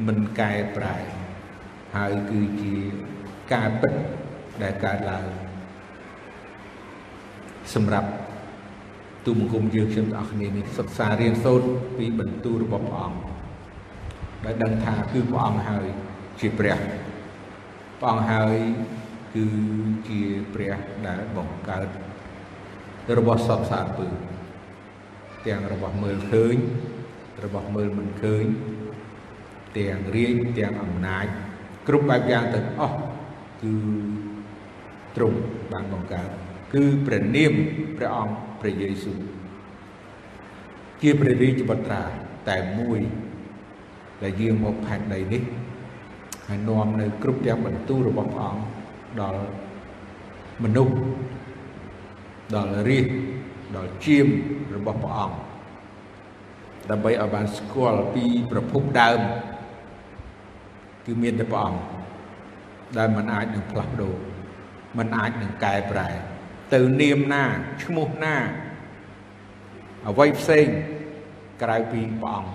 [0.07, 1.20] មិនកែប្រែ
[1.95, 2.73] ហើយគឺជា
[3.53, 3.93] ការពិត
[4.63, 5.25] ដែលកើតឡើង
[7.73, 8.09] សម្រាប់
[9.25, 11.67] ទូមង្គមយើងខ្ញុំទាំងអស់គ្នានេះសិក្សារៀនសូត្រ
[11.97, 13.19] ពីបន្ទូលរបស់ព្រះអង្គ
[14.45, 15.87] ដែលដឹងថាគឺព្រះអង្គហើយ
[16.39, 16.77] ជាព្រះ
[17.99, 18.55] ព្រះអង្គហើយ
[19.35, 19.45] គឺ
[20.07, 20.21] ជា
[20.53, 20.75] ព្រះ
[21.07, 21.87] ដែលបង្កើត
[23.17, 24.07] របស់សពសារពើ
[25.47, 26.55] ទាំងរបស់មើលឃើញ
[27.45, 28.45] របស់មើលមិនឃើញ
[29.77, 31.27] ទាំងរាជទាំងអំណាច
[31.87, 32.97] គ្រប់បែបយ៉ាងទាំងអស់
[33.61, 33.73] គឺ
[35.15, 35.37] ទ្រង់
[35.71, 36.29] បានបង្កើត
[36.73, 37.53] គឺព្រះនាម
[37.97, 39.19] ព្រះអង្គព្រះយេស៊ូវ
[41.01, 42.03] ជាព្រះរាជបុត្រា
[42.49, 42.99] តែមួយ
[44.23, 45.43] ដែលយាងមកផែនដីនេះ
[46.47, 48.63] ហើយនាំនៅគ្រប់ទាំងបន្ទូលរបស់ព្រះអង្គ
[49.21, 49.41] ដល់
[50.63, 50.95] មនុស្ស
[52.55, 53.07] ដល់រាជ
[53.75, 54.27] ដល់ជាម
[54.75, 55.37] របស់ព្រះអង្គ
[56.89, 59.19] ដើម្បីឲ្យបានស្គាល់ពីប្រភពដើម
[61.05, 61.81] គឺមានតែព្រះអង្គ
[62.97, 64.15] ដែលមិនអាចនឹងផ្លាស់ប្ដូរ
[64.97, 66.09] មិនអាចនឹងកែប្រែ
[66.73, 67.43] ទៅនាមណា
[67.83, 68.35] ឈ្មោះណា
[70.07, 70.67] អ្វីផ្សេង
[71.61, 72.51] ក្រៅពីព្រះអង្គ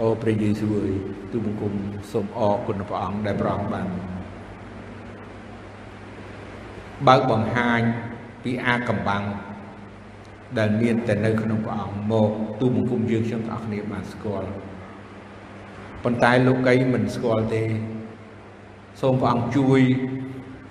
[0.00, 0.92] អូព្រះយេស៊ូវអើយ
[1.32, 1.72] ទូបង្គំ
[2.12, 3.86] សូមអរគុណព្រះអង្គដែលព្រះអង្គបាន
[7.06, 7.80] បើកបង្ហាញ
[8.44, 9.24] ពីអាកម្បាំង
[10.58, 14.48] ដែលមានតែនៅក្នុងព្រះអង្គមកទូបង្គំយើងខ្ញុំទាំងអស់គ្នាបានស្គាល់
[16.04, 17.62] ប៉ុន្តែលោកីមិនស្គាល់ទេ
[19.00, 19.80] សូមព្រះអង្គជួយ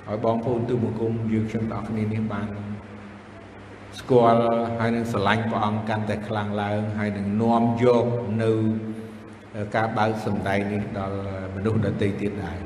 [0.07, 2.47] ឲ្យបងប្អូនទូបង្គំយើងខ្ញុំទាំងអស់គ្នានេះបាន
[3.99, 4.41] ស្គាល់
[4.79, 8.05] ហើយនឹងស្រឡាញ់ព្រះអង្គកាន់តែខ្លាំងឡើងហើយនឹងនាំយក
[8.43, 8.51] នៅ
[9.75, 11.17] ការបើកសម្ដែងនេះដល់
[11.55, 12.59] មនុស្សដទៃទៀតដែរ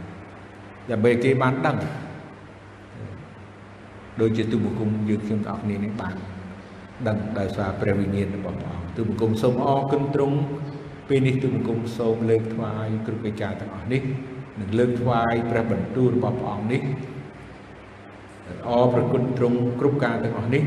[0.92, 1.78] ដើម្បីគេបានដឹង
[4.22, 6.16] ដូចជាទូបង្គំយើងខ្ញុំទាំងអស់គ្នានេះបាន
[7.08, 10.38] ដឹងដោយសារព្រះវិញ្ញាណរបស់ព្រះអង្គទូបង្គំសូមអរគុណទ្រង់
[11.08, 14.02] ពេលនេះទូបង្គំសូមលើកថ្វាយគ្រប់កិច្ចការទាំងអស់នេះ
[14.60, 16.82] និងលើកថ្វាយព្រះបន្ទូលរបស់ព្រះអង្គនេះ
[18.70, 20.64] អរប្រគុណទ្រង់គ្រប់ការទាំងអស់នេះ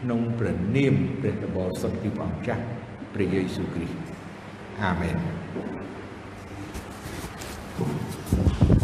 [0.00, 2.62] ក្នុងព្រះនាមព្រះតបសុទ្ធគឺព្រះអង្គចាស់
[3.14, 3.98] ព្រះយេស៊ូវគ្រីស្ទ
[4.82, 5.16] អាមែន
[7.78, 8.77] Thank you.